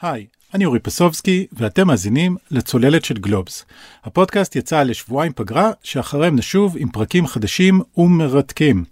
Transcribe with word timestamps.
היי, 0.00 0.26
אני 0.54 0.64
אורי 0.64 0.78
פסובסקי, 0.78 1.46
ואתם 1.52 1.86
מאזינים 1.86 2.36
לצוללת 2.50 3.04
של 3.04 3.14
גלובס. 3.14 3.64
הפודקאסט 4.04 4.56
יצא 4.56 4.82
לשבועיים 4.82 5.32
פגרה, 5.32 5.70
שאחריהם 5.82 6.36
נשוב 6.36 6.76
עם 6.78 6.88
פרקים 6.88 7.26
חדשים 7.26 7.80
ומרתקים. 7.96 8.84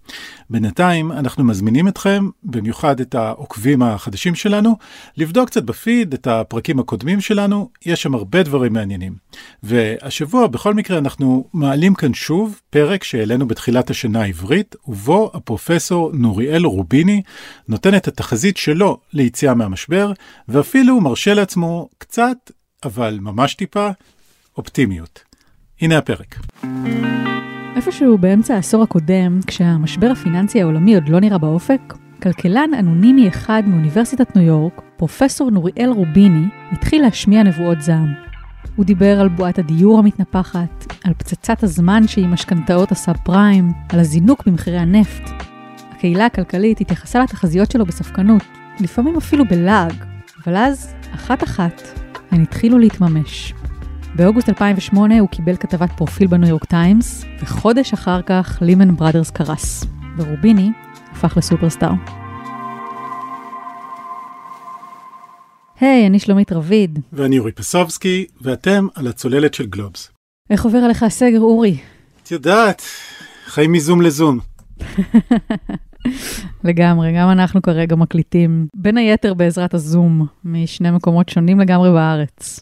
בינתיים 0.50 1.12
אנחנו 1.12 1.44
מזמינים 1.44 1.88
אתכם, 1.88 2.28
במיוחד 2.44 3.00
את 3.00 3.14
העוקבים 3.14 3.82
החדשים 3.82 4.34
שלנו, 4.34 4.76
לבדוק 5.16 5.48
קצת 5.48 5.62
בפיד 5.62 6.12
את 6.12 6.26
הפרקים 6.26 6.78
הקודמים 6.78 7.20
שלנו, 7.20 7.70
יש 7.86 8.02
שם 8.02 8.14
הרבה 8.14 8.42
דברים 8.42 8.72
מעניינים. 8.72 9.14
והשבוע 9.62 10.46
בכל 10.46 10.74
מקרה 10.74 10.98
אנחנו 10.98 11.48
מעלים 11.54 11.94
כאן 11.94 12.14
שוב 12.14 12.60
פרק 12.70 13.04
שהעלינו 13.04 13.48
בתחילת 13.48 13.90
השנה 13.90 14.22
העברית, 14.22 14.76
ובו 14.88 15.30
הפרופסור 15.34 16.10
נוריאל 16.14 16.64
רוביני 16.64 17.22
נותן 17.68 17.94
את 17.96 18.08
התחזית 18.08 18.56
שלו 18.56 18.98
ליציאה 19.12 19.54
מהמשבר, 19.54 20.12
ואפילו 20.48 21.00
מרשה 21.00 21.34
לעצמו 21.46 21.88
קצת, 21.98 22.50
אבל 22.84 23.18
ממש 23.20 23.54
טיפה, 23.54 23.88
אופטימיות. 24.58 25.24
הנה 25.80 25.98
הפרק. 25.98 26.38
איפשהו 27.76 28.18
באמצע 28.18 28.54
העשור 28.54 28.82
הקודם, 28.82 29.40
כשהמשבר 29.46 30.10
הפיננסי 30.10 30.62
העולמי 30.62 30.94
עוד 30.94 31.08
לא 31.08 31.20
נראה 31.20 31.38
באופק, 31.38 31.80
כלכלן 32.22 32.70
אנונימי 32.78 33.28
אחד 33.28 33.62
מאוניברסיטת 33.66 34.36
ניו 34.36 34.44
יורק, 34.44 34.80
פרופסור 34.96 35.50
נוריאל 35.50 35.90
רוביני, 35.90 36.46
התחיל 36.72 37.02
להשמיע 37.02 37.42
נבואות 37.42 37.80
זעם. 37.80 38.14
הוא 38.76 38.84
דיבר 38.84 39.20
על 39.20 39.28
בועת 39.28 39.58
הדיור 39.58 39.98
המתנפחת, 39.98 40.86
על 41.04 41.14
פצצת 41.14 41.62
הזמן 41.62 42.08
שעם 42.08 42.32
משכנתאות 42.32 42.92
הסאב 42.92 43.16
פריים, 43.24 43.72
על 43.88 44.00
הזינוק 44.00 44.46
במחירי 44.46 44.78
הנפט. 44.78 45.30
הקהילה 45.90 46.26
הכלכלית 46.26 46.80
התייחסה 46.80 47.22
לתחזיות 47.22 47.70
שלו 47.70 47.86
בספקנות, 47.86 48.42
לפעמים 48.80 49.16
אפילו 49.16 49.44
בלעג, 49.44 50.15
אבל 50.46 50.56
אז, 50.56 50.94
אחת-אחת, 51.14 51.82
הן 52.30 52.42
התחילו 52.42 52.78
להתממש. 52.78 53.54
באוגוסט 54.14 54.48
2008 54.48 55.20
הוא 55.20 55.28
קיבל 55.28 55.56
כתבת 55.56 55.92
פרופיל 55.96 56.26
בניו 56.26 56.48
יורק 56.48 56.64
טיימס, 56.64 57.24
וחודש 57.42 57.92
אחר 57.92 58.22
כך 58.22 58.58
לימן 58.60 58.96
בראדרס 58.96 59.30
קרס, 59.30 59.84
ורוביני 60.16 60.70
הפך 61.12 61.36
לסופרסטאר. 61.36 61.90
היי, 65.80 66.04
hey, 66.04 66.06
אני 66.06 66.18
שלומית 66.18 66.52
רביד. 66.52 66.98
ואני 67.12 67.38
אורי 67.38 67.52
פסובסקי, 67.52 68.26
ואתם 68.40 68.86
על 68.94 69.06
הצוללת 69.06 69.54
של 69.54 69.66
גלובס. 69.66 70.10
איך 70.50 70.64
עובר 70.64 70.78
עליך 70.78 71.02
הסגר, 71.02 71.40
אורי? 71.40 71.78
את 72.22 72.30
יודעת, 72.30 72.82
חיים 73.46 73.72
מזום 73.72 74.02
לזום. 74.02 74.38
לגמרי, 76.66 77.12
גם 77.12 77.30
אנחנו 77.30 77.62
כרגע 77.62 77.96
מקליטים, 77.96 78.66
בין 78.74 78.96
היתר 78.96 79.34
בעזרת 79.34 79.74
הזום, 79.74 80.26
משני 80.44 80.90
מקומות 80.90 81.28
שונים 81.28 81.60
לגמרי 81.60 81.90
בארץ. 81.90 82.60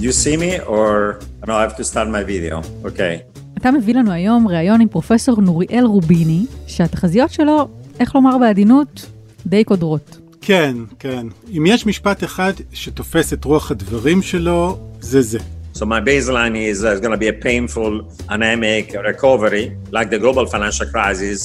You 0.00 0.12
see 0.12 0.36
me 0.36 0.66
or 0.66 1.20
no, 1.46 1.50
I 1.50 1.62
have 1.66 1.76
to 1.76 1.84
start 1.84 2.08
my 2.08 2.22
video. 2.28 2.84
Okay. 2.84 3.40
אתה 3.56 3.70
מביא 3.70 3.94
לנו 3.94 4.12
היום 4.12 4.48
ראיון 4.48 4.80
עם 4.80 4.88
פרופסור 4.88 5.40
נוריאל 5.40 5.84
רוביני, 5.84 6.46
שהתחזיות 6.66 7.30
שלו, 7.30 7.68
איך 8.00 8.14
לומר 8.14 8.38
בעדינות, 8.38 9.06
די 9.46 9.64
קודרות. 9.64 10.18
כן, 10.40 10.76
כן. 10.98 11.26
אם 11.56 11.64
יש 11.66 11.86
משפט 11.86 12.24
אחד 12.24 12.52
שתופס 12.72 13.32
את 13.32 13.44
רוח 13.44 13.70
הדברים 13.70 14.22
שלו, 14.22 14.78
זה 15.00 15.22
זה. 15.22 15.38
So 15.78 15.86
my 15.86 16.00
baseline 16.00 16.56
is 16.56 16.76
uh, 16.82 16.90
it's 16.92 17.00
going 17.04 17.16
to 17.18 17.22
be 17.26 17.30
a 17.36 17.38
painful, 17.48 17.92
anemic 18.36 18.86
recovery, 19.10 19.64
like 19.96 20.08
the 20.10 20.18
global 20.24 20.44
financial 20.54 20.86
crisis, 20.94 21.38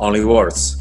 only 0.00 0.24
worse. 0.24 0.76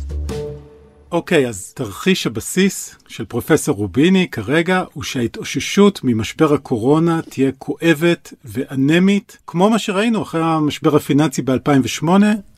אוקיי, 1.12 1.46
okay, 1.46 1.50
אז 1.50 1.74
תרחיש 1.74 2.28
הבסיס 2.28 2.96
של 3.08 3.26
פרופסור 3.26 3.76
רוביני 3.76 4.28
כרגע 4.32 4.84
הוא 4.94 5.04
שההתאוששות 5.04 6.00
ממשבר 6.04 6.54
הקורונה 6.54 7.22
תהיה 7.30 7.52
כואבת 7.58 8.34
ואנמית, 8.46 9.38
כמו 9.48 9.70
מה 9.70 9.80
שראינו 9.80 10.22
אחרי 10.22 10.42
המשבר 10.44 10.96
הפיננסי 10.96 11.42
ב-2008, 11.42 12.08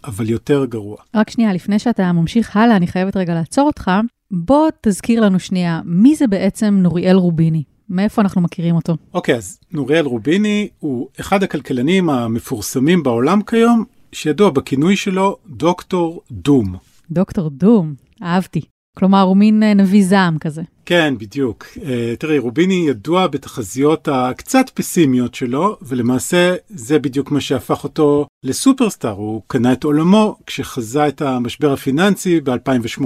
אבל 0.04 0.30
יותר 0.30 0.66
גרוע. 0.66 0.98
רק 1.16 1.30
שנייה, 1.30 1.54
לפני 1.54 1.80
שאתה 1.80 2.12
ממשיך 2.12 2.58
הלאה, 2.58 2.76
אני 2.76 2.88
חייבת 2.88 3.18
רגע 3.18 3.34
לעצור 3.34 3.68
אותך. 3.68 3.92
בוא 4.32 4.70
תזכיר 4.82 5.22
לנו 5.22 5.40
שנייה, 5.40 5.82
מי 5.86 6.16
זה 6.16 6.28
בעצם 6.28 6.80
נוריאל 6.82 7.16
רוביני? 7.16 7.64
מאיפה 7.90 8.22
אנחנו 8.22 8.42
מכירים 8.42 8.76
אותו? 8.76 8.98
אוקיי, 9.14 9.36
okay, 9.36 9.38
אז 9.38 9.60
נוריאל 9.72 10.06
רוביני 10.06 10.68
הוא 10.80 11.08
אחד 11.20 11.44
הכלכלנים 11.44 12.10
המפורסמים 12.10 13.04
בעולם 13.04 13.42
כיום, 13.42 13.84
שידוע 14.12 14.50
בכינוי 14.50 14.96
שלו 14.96 15.38
דוקטור 15.48 16.22
דום. 16.32 16.76
דוקטור 17.12 17.50
דום, 17.50 17.94
אהבתי. 18.24 18.62
כלומר, 18.98 19.22
הוא 19.22 19.38
מין 19.38 19.64
אה, 19.64 19.74
נביא 19.74 20.06
זעם 20.06 20.38
כזה. 20.38 20.62
כן, 20.86 21.14
בדיוק. 21.18 21.66
Uh, 21.76 21.80
תראי, 22.20 22.38
רוביני 22.38 22.86
ידוע 22.88 23.28
בתחזיות 23.28 24.08
הקצת 24.12 24.70
פסימיות 24.74 25.36
שלו, 25.36 25.78
ולמעשה 25.82 26.56
זה 26.70 27.00
בדיוק 27.00 27.32
מה 27.32 27.42
שהפך 27.42 27.84
אותו 27.84 28.28
לסופרסטאר. 28.44 29.12
הוא 29.12 29.42
קנה 29.48 29.74
את 29.74 29.84
עולמו 29.84 30.38
כשחזה 30.46 31.08
את 31.08 31.22
המשבר 31.22 31.74
הפיננסי 31.74 32.42
ב-2008. 32.42 33.04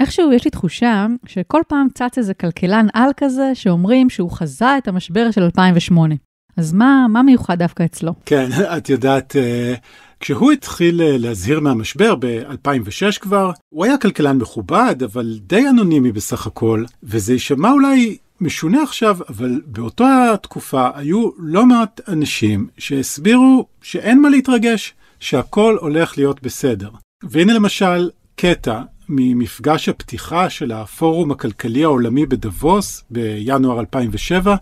איכשהו 0.00 0.32
יש 0.32 0.44
לי 0.44 0.50
תחושה 0.50 1.06
שכל 1.26 1.60
פעם 1.68 1.86
צץ 1.94 2.18
איזה 2.18 2.34
כלכלן 2.34 2.86
על 2.94 3.10
כזה 3.16 3.50
שאומרים 3.54 4.10
שהוא 4.10 4.30
חזה 4.30 4.78
את 4.78 4.88
המשבר 4.88 5.30
של 5.30 5.42
2008. 5.42 6.14
אז 6.56 6.72
מה, 6.72 7.06
מה 7.08 7.22
מיוחד 7.22 7.58
דווקא 7.58 7.84
אצלו? 7.84 8.12
כן, 8.26 8.48
את 8.76 8.88
יודעת, 8.90 9.36
uh, 9.36 9.78
כשהוא 10.20 10.52
התחיל 10.52 11.00
uh, 11.00 11.04
להזהיר 11.18 11.60
מהמשבר 11.60 12.14
ב-2006 12.14 13.20
כבר, 13.20 13.50
הוא 13.68 13.84
היה 13.84 13.98
כלכלן 13.98 14.38
מכובד, 14.38 15.02
אבל 15.04 15.38
די 15.42 15.68
אנונימי 15.68 16.12
בסך 16.12 16.46
הכל, 16.46 16.84
וזה 17.02 17.32
יישמע 17.32 17.70
אולי 17.70 18.16
משונה 18.40 18.82
עכשיו, 18.82 19.16
אבל 19.28 19.60
באותה 19.66 20.34
תקופה 20.42 20.88
היו 20.94 21.30
לא 21.38 21.66
מעט 21.66 22.00
אנשים 22.08 22.66
שהסבירו 22.78 23.66
שאין 23.82 24.22
מה 24.22 24.28
להתרגש, 24.28 24.94
שהכל 25.20 25.76
הולך 25.80 26.18
להיות 26.18 26.42
בסדר. 26.42 26.90
והנה 27.22 27.52
למשל 27.52 28.10
קטע 28.36 28.80
ממפגש 29.08 29.88
הפתיחה 29.88 30.50
של 30.50 30.72
הפורום 30.72 31.30
הכלכלי 31.30 31.84
העולמי 31.84 32.26
בדבוס 32.26 33.04
בינואר 33.10 33.80
2007, 33.80 34.56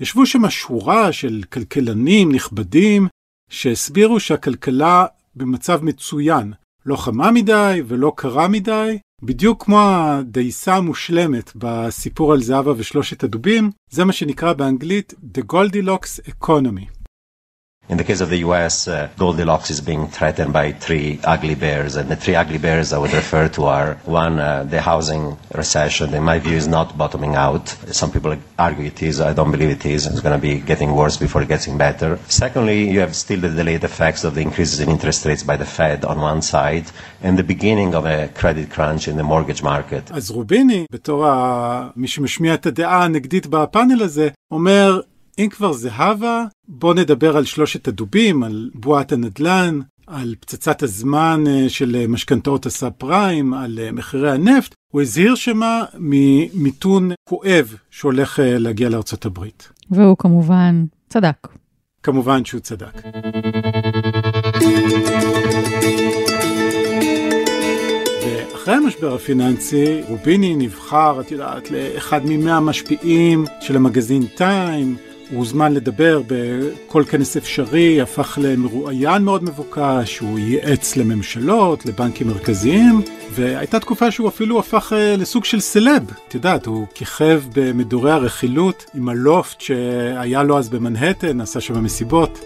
ישבו 0.00 0.26
שם 0.26 0.50
שורה 0.50 1.12
של 1.12 1.42
כלכלנים 1.52 2.32
נכבדים 2.32 3.08
שהסבירו 3.50 4.20
שהכלכלה 4.20 5.06
במצב 5.36 5.84
מצוין, 5.84 6.52
לא 6.86 6.96
חמה 6.96 7.30
מדי 7.30 7.82
ולא 7.86 8.12
קרה 8.16 8.48
מדי, 8.48 8.98
בדיוק 9.22 9.64
כמו 9.64 9.80
הדייסה 9.80 10.76
המושלמת 10.76 11.52
בסיפור 11.56 12.32
על 12.32 12.42
זהבה 12.42 12.72
ושלושת 12.76 13.24
הדובים, 13.24 13.70
זה 13.90 14.04
מה 14.04 14.12
שנקרא 14.12 14.52
באנגלית 14.52 15.14
The 15.38 15.52
Goldilocks 15.52 16.30
Economy. 16.30 16.99
In 17.89 17.97
the 17.97 18.03
case 18.03 18.19
of 18.19 18.31
the 18.31 18.37
US, 18.37 18.87
uh, 18.87 19.09
Goldilocks 19.15 19.69
is 19.69 19.79
being 19.79 20.07
threatened 20.07 20.51
by 20.51 20.71
three 20.71 21.19
ugly 21.23 21.53
bears, 21.53 21.95
and 21.95 22.09
the 22.09 22.15
three 22.15 22.33
ugly 22.33 22.57
bears 22.57 22.91
I 22.91 22.97
would 22.97 23.13
refer 23.13 23.47
to 23.49 23.65
are 23.65 23.93
one, 24.05 24.39
uh, 24.39 24.63
the 24.63 24.81
housing 24.81 25.37
recession. 25.53 26.15
In 26.15 26.23
my 26.23 26.39
view, 26.39 26.57
is 26.57 26.67
not 26.67 26.97
bottoming 26.97 27.35
out. 27.35 27.67
Some 27.91 28.11
people 28.11 28.35
argue 28.57 28.85
it 28.85 29.03
is. 29.03 29.21
I 29.21 29.33
don't 29.33 29.51
believe 29.51 29.69
it 29.69 29.85
is. 29.85 30.07
It's 30.07 30.19
going 30.19 30.37
to 30.39 30.41
be 30.41 30.59
getting 30.61 30.95
worse 30.95 31.17
before 31.17 31.45
getting 31.45 31.77
better. 31.77 32.17
Secondly, 32.27 32.89
you 32.89 33.01
have 33.01 33.15
still 33.15 33.39
the 33.39 33.49
delayed 33.49 33.83
effects 33.83 34.23
of 34.23 34.33
the 34.33 34.41
increases 34.41 34.79
in 34.79 34.89
interest 34.89 35.23
rates 35.23 35.43
by 35.43 35.55
the 35.55 35.65
Fed 35.65 36.05
on 36.05 36.19
one 36.19 36.41
side, 36.41 36.87
and 37.21 37.37
the 37.37 37.43
beginning 37.43 37.93
of 37.93 38.07
a 38.07 38.29
credit 38.29 38.71
crunch 38.71 39.07
in 39.07 39.15
the 39.15 39.23
mortgage 39.23 39.61
market. 39.61 40.11
אז 40.11 40.31
רוביני, 40.31 40.85
בתור 40.91 41.25
מי 41.95 42.07
שמשמיע 42.07 42.53
את 42.53 42.65
הדעה 42.65 43.03
הנגדית 43.03 43.47
בפאנל 43.47 44.03
הזה, 44.03 44.29
אומר 44.51 45.01
אם 45.38 45.48
כבר 45.50 45.72
זהבה, 45.72 46.44
בוא 46.68 46.94
נדבר 46.94 47.36
על 47.36 47.44
שלושת 47.44 47.88
הדובים, 47.88 48.42
על 48.42 48.70
בועת 48.74 49.12
הנדל"ן, 49.12 49.80
על 50.06 50.34
פצצת 50.40 50.82
הזמן 50.82 51.44
אה, 51.46 51.68
של 51.68 52.06
משכנתאות 52.08 52.66
הסאב 52.66 52.92
פריים, 52.98 53.54
על 53.54 53.78
אה, 53.82 53.92
מחירי 53.92 54.32
הנפט. 54.32 54.74
הוא 54.92 55.02
הזהיר 55.02 55.34
שמה 55.34 55.84
ממיתון 55.98 57.10
כואב 57.28 57.74
שהולך 57.90 58.40
אה, 58.40 58.58
להגיע 58.58 58.88
לארצות 58.88 59.26
הברית. 59.26 59.68
והוא 59.90 60.16
כמובן 60.18 60.84
צדק. 61.08 61.48
כמובן 62.02 62.44
שהוא 62.44 62.60
צדק. 62.60 63.02
אחרי 68.54 68.74
המשבר 68.74 69.14
הפיננסי, 69.14 70.02
רוביני 70.08 70.56
נבחר, 70.56 71.20
את 71.20 71.30
יודעת, 71.30 71.70
לאחד 71.70 72.20
ממאה 72.24 72.56
המשפיעים 72.56 73.44
של 73.60 73.76
המגזין 73.76 74.26
טיים, 74.26 74.96
הוא 75.30 75.38
הוזמן 75.38 75.72
לדבר 75.72 76.22
בכל 76.26 77.04
כנס 77.10 77.36
אפשרי, 77.36 78.00
הפך 78.00 78.38
למרואיין 78.42 79.22
מאוד 79.22 79.44
מבוקש, 79.44 80.18
הוא 80.18 80.38
ייעץ 80.38 80.96
לממשלות, 80.96 81.86
לבנקים 81.86 82.26
מרכזיים, 82.26 83.02
והייתה 83.30 83.80
תקופה 83.80 84.10
שהוא 84.10 84.28
אפילו 84.28 84.58
הפך 84.58 84.92
אה, 84.92 85.16
לסוג 85.16 85.44
של 85.44 85.60
סלב. 85.60 86.10
את 86.28 86.34
יודעת, 86.34 86.66
הוא 86.66 86.86
כיכב 86.94 87.42
במדורי 87.54 88.12
הרכילות 88.12 88.84
עם 88.94 89.08
הלופט 89.08 89.60
שהיה 89.60 90.42
לו 90.42 90.58
אז 90.58 90.68
במנהטן, 90.68 91.40
עשה 91.40 91.60
שם 91.60 91.84
מסיבות. 91.84 92.40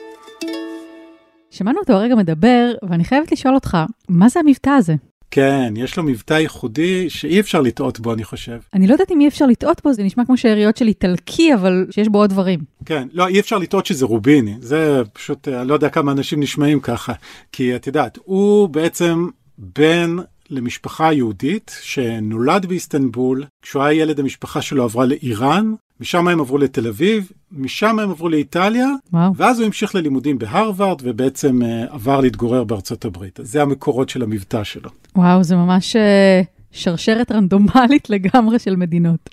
שמענו 1.51 1.79
אותו 1.81 1.93
הרגע 1.93 2.15
מדבר, 2.15 2.73
ואני 2.89 3.05
חייבת 3.05 3.33
לשאול 3.33 3.55
אותך, 3.55 3.79
מה 4.09 4.29
זה 4.29 4.41
המבטא 4.41 4.71
הזה? 4.71 4.95
כן, 5.35 5.75
יש 5.77 5.97
לו 5.97 6.03
מבטא 6.03 6.35
ייחודי 6.35 7.11
שאי 7.11 7.41
אפשר 7.41 7.61
לטעות 7.61 8.01
בו, 8.01 8.13
אני 8.13 8.25
חושב. 8.25 8.59
אני 8.75 8.87
לא 8.87 8.93
יודעת 8.93 9.11
אם 9.11 9.21
אי 9.21 9.29
אפשר 9.29 9.47
לטעות 9.47 9.81
בו, 9.85 9.93
זה 9.93 10.03
נשמע 10.03 10.25
כמו 10.25 10.37
שאריות 10.37 10.77
של 10.77 10.89
איטלקי, 10.89 11.55
אבל 11.55 11.87
שיש 11.91 12.09
בו 12.09 12.19
עוד 12.19 12.31
דברים. 12.31 12.61
כן, 12.85 13.09
לא, 13.13 13.27
אי 13.27 13.41
אפשר 13.41 13.59
לטעות 13.59 13.87
שזה 13.87 14.05
רוביני, 14.05 14.55
זה 14.61 15.03
פשוט, 15.13 15.49
אני 15.49 15.69
לא 15.69 15.75
יודע 15.75 15.89
כמה 15.89 16.13
אנשים 16.13 16.41
נשמעים 16.41 16.81
ככה, 16.81 17.13
כי 17.53 17.77
את 17.77 17.87
יודעת, 17.87 18.19
הוא 18.25 18.69
בעצם 18.69 19.29
בן 19.59 20.17
למשפחה 20.51 21.13
יהודית 21.13 21.77
שנולד 21.83 22.67
באיסטנבול, 22.67 23.45
כשהוא 23.63 23.83
היה 23.83 24.03
ילד 24.03 24.21
המשפחה 24.21 24.63
שלו 24.63 24.85
עברה 24.85 25.07
לאיראן, 25.07 25.75
משם 26.01 26.29
הם 26.29 26.41
עברו 26.41 26.59
לתל 26.59 26.87
אביב, 26.87 27.31
משם 27.53 27.99
הם 27.99 28.11
עברו 28.11 28.29
לאיטליה, 28.29 28.89
וואו. 29.13 29.37
ואז 29.37 29.59
הוא 29.59 29.67
המשיך 29.67 29.95
ללימודים 29.95 30.39
בהרווארד 30.39 31.01
ובעצם 31.03 31.63
uh, 31.63 31.95
עבר 31.95 32.21
להתגורר 32.21 32.65
בארצות 32.65 33.05
הברית. 33.05 33.41
אז 33.41 33.51
זה 33.51 33.63
המקורות 33.63 34.09
של 34.09 34.23
המבטא 34.23 34.65
שלו. 34.65 34.91
וואו, 35.17 35.43
זה 35.43 35.57
ממש 35.57 35.97
אה, 35.97 36.43
שרשרת 36.73 37.33
רנדומלית 37.33 38.11
לגמרי 38.11 38.59
של 38.59 38.77
מדינות. 38.77 39.31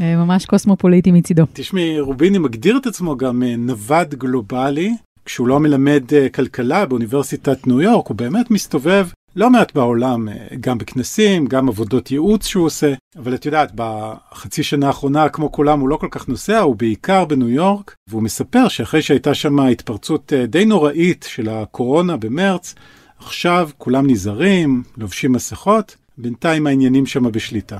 אה, 0.00 0.16
ממש 0.16 0.46
קוסמופוליטי 0.46 1.10
מצידו. 1.10 1.44
תשמעי, 1.52 2.00
רוביני 2.00 2.38
מגדיר 2.38 2.76
את 2.76 2.86
עצמו 2.86 3.16
גם 3.16 3.42
uh, 3.42 3.46
נווד 3.58 4.14
גלובלי. 4.14 4.94
כשהוא 5.24 5.48
לא 5.48 5.60
מלמד 5.60 6.02
uh, 6.08 6.32
כלכלה 6.32 6.86
באוניברסיטת 6.86 7.66
ניו 7.66 7.80
יורק, 7.80 8.06
הוא 8.06 8.16
באמת 8.16 8.50
מסתובב 8.50 9.06
לא 9.36 9.50
מעט 9.50 9.74
בעולם, 9.74 10.28
אה, 10.28 10.34
גם 10.60 10.78
בכנסים, 10.78 11.46
גם 11.46 11.68
עבודות 11.68 12.10
ייעוץ 12.10 12.46
שהוא 12.46 12.66
עושה, 12.66 12.92
אבל 13.16 13.34
את 13.34 13.46
יודעת, 13.46 13.72
בחצי 13.74 14.62
שנה 14.62 14.86
האחרונה, 14.86 15.28
כמו 15.28 15.52
כולם, 15.52 15.80
הוא 15.80 15.88
לא 15.88 15.96
כל 15.96 16.08
כך 16.10 16.28
נוסע, 16.28 16.60
הוא 16.60 16.76
בעיקר 16.76 17.24
בניו 17.24 17.48
יורק, 17.48 17.94
והוא 18.08 18.22
מספר 18.22 18.68
שאחרי 18.68 19.02
שהייתה 19.02 19.34
שם 19.34 19.60
התפרצות 19.60 20.32
אה, 20.32 20.46
די 20.46 20.64
נוראית 20.64 21.26
של 21.28 21.48
הקורונה 21.48 22.16
במרץ, 22.16 22.74
עכשיו 23.18 23.68
כולם 23.78 24.10
נזהרים, 24.10 24.82
לובשים 24.96 25.32
מסכות, 25.32 25.96
בינתיים 26.18 26.66
העניינים 26.66 27.06
שם 27.06 27.32
בשליטה. 27.32 27.78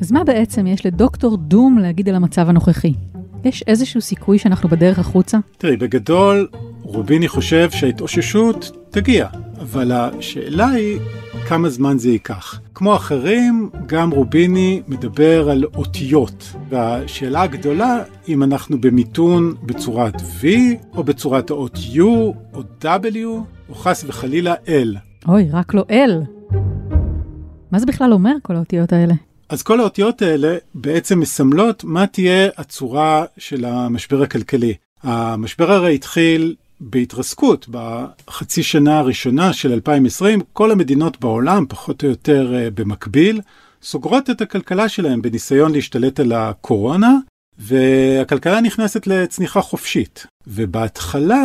אז 0.00 0.12
מה 0.12 0.24
בעצם 0.24 0.66
יש 0.66 0.86
לדוקטור 0.86 1.36
דום 1.36 1.78
להגיד 1.78 2.08
על 2.08 2.14
המצב 2.14 2.48
הנוכחי? 2.48 2.94
יש 3.44 3.64
איזשהו 3.66 4.00
סיכוי 4.00 4.38
שאנחנו 4.38 4.68
בדרך 4.68 4.98
החוצה? 4.98 5.38
תראי, 5.58 5.76
בגדול, 5.76 6.48
רוביני 6.82 7.28
חושב 7.28 7.70
שההתאוששות 7.70 8.70
תגיע, 8.90 9.26
אבל 9.60 9.92
השאלה 9.92 10.68
היא 10.68 10.98
כמה 11.48 11.68
זמן 11.68 11.98
זה 11.98 12.10
ייקח. 12.10 12.60
כמו 12.74 12.96
אחרים, 12.96 13.70
גם 13.86 14.10
רוביני 14.10 14.82
מדבר 14.88 15.50
על 15.50 15.64
אותיות, 15.76 16.52
והשאלה 16.68 17.42
הגדולה, 17.42 18.02
אם 18.28 18.42
אנחנו 18.42 18.80
במיתון 18.80 19.54
בצורת 19.62 20.14
V, 20.14 20.44
או 20.96 21.04
בצורת 21.04 21.50
האות 21.50 21.78
U, 21.94 22.00
או 22.54 22.62
W, 22.82 22.86
או 23.68 23.74
חס 23.74 24.04
וחלילה 24.06 24.54
L. 24.66 24.98
אוי, 25.28 25.48
רק 25.52 25.74
לא 25.74 25.84
אל. 25.90 26.22
מה 27.70 27.78
זה 27.78 27.86
בכלל 27.86 28.12
אומר, 28.12 28.32
כל 28.42 28.56
האותיות 28.56 28.92
האלה? 28.92 29.14
אז 29.54 29.62
כל 29.62 29.80
האותיות 29.80 30.22
האלה 30.22 30.56
בעצם 30.74 31.20
מסמלות 31.20 31.84
מה 31.84 32.06
תהיה 32.06 32.48
הצורה 32.56 33.24
של 33.38 33.64
המשבר 33.64 34.22
הכלכלי. 34.22 34.74
המשבר 35.02 35.72
הרי 35.72 35.94
התחיל 35.94 36.54
בהתרסקות 36.80 37.66
בחצי 37.70 38.62
שנה 38.62 38.98
הראשונה 38.98 39.52
של 39.52 39.72
2020, 39.72 40.40
כל 40.52 40.70
המדינות 40.70 41.20
בעולם, 41.20 41.66
פחות 41.68 42.04
או 42.04 42.08
יותר 42.08 42.54
אה, 42.54 42.70
במקביל, 42.70 43.40
סוגרות 43.82 44.30
את 44.30 44.40
הכלכלה 44.40 44.88
שלהם 44.88 45.22
בניסיון 45.22 45.72
להשתלט 45.72 46.20
על 46.20 46.32
הקורונה, 46.32 47.16
והכלכלה 47.58 48.60
נכנסת 48.60 49.06
לצניחה 49.06 49.60
חופשית. 49.60 50.26
ובהתחלה 50.46 51.44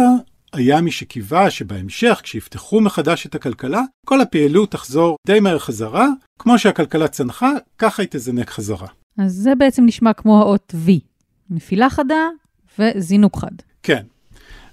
היה 0.54 0.82
מי 0.82 0.92
שקיווה 0.92 1.50
שבהמשך, 1.50 2.20
כשיפתחו 2.24 2.82
מחדש 2.82 3.26
את 3.26 3.36
הכלכלה, 3.36 3.82
כל 4.06 4.22
הפעילות 4.22 4.72
תחזור 4.72 5.18
די 5.28 5.40
מהר 5.40 5.60
חזרה, 5.60 6.08
כמו 6.40 6.60
שהכלכלה 6.60 7.08
צנחה, 7.08 7.52
ככה 7.78 8.02
היא 8.02 8.10
תזנק 8.12 8.50
חזרה. 8.50 8.88
אז 9.18 9.34
זה 9.34 9.56
בעצם 9.56 9.86
נשמע 9.86 10.14
כמו 10.14 10.42
האות 10.42 10.74
V. 10.86 10.92
נפילה 11.50 11.90
חדה 11.90 12.28
וזינוק 12.80 13.38
חד. 13.38 13.52
כן. 13.84 14.04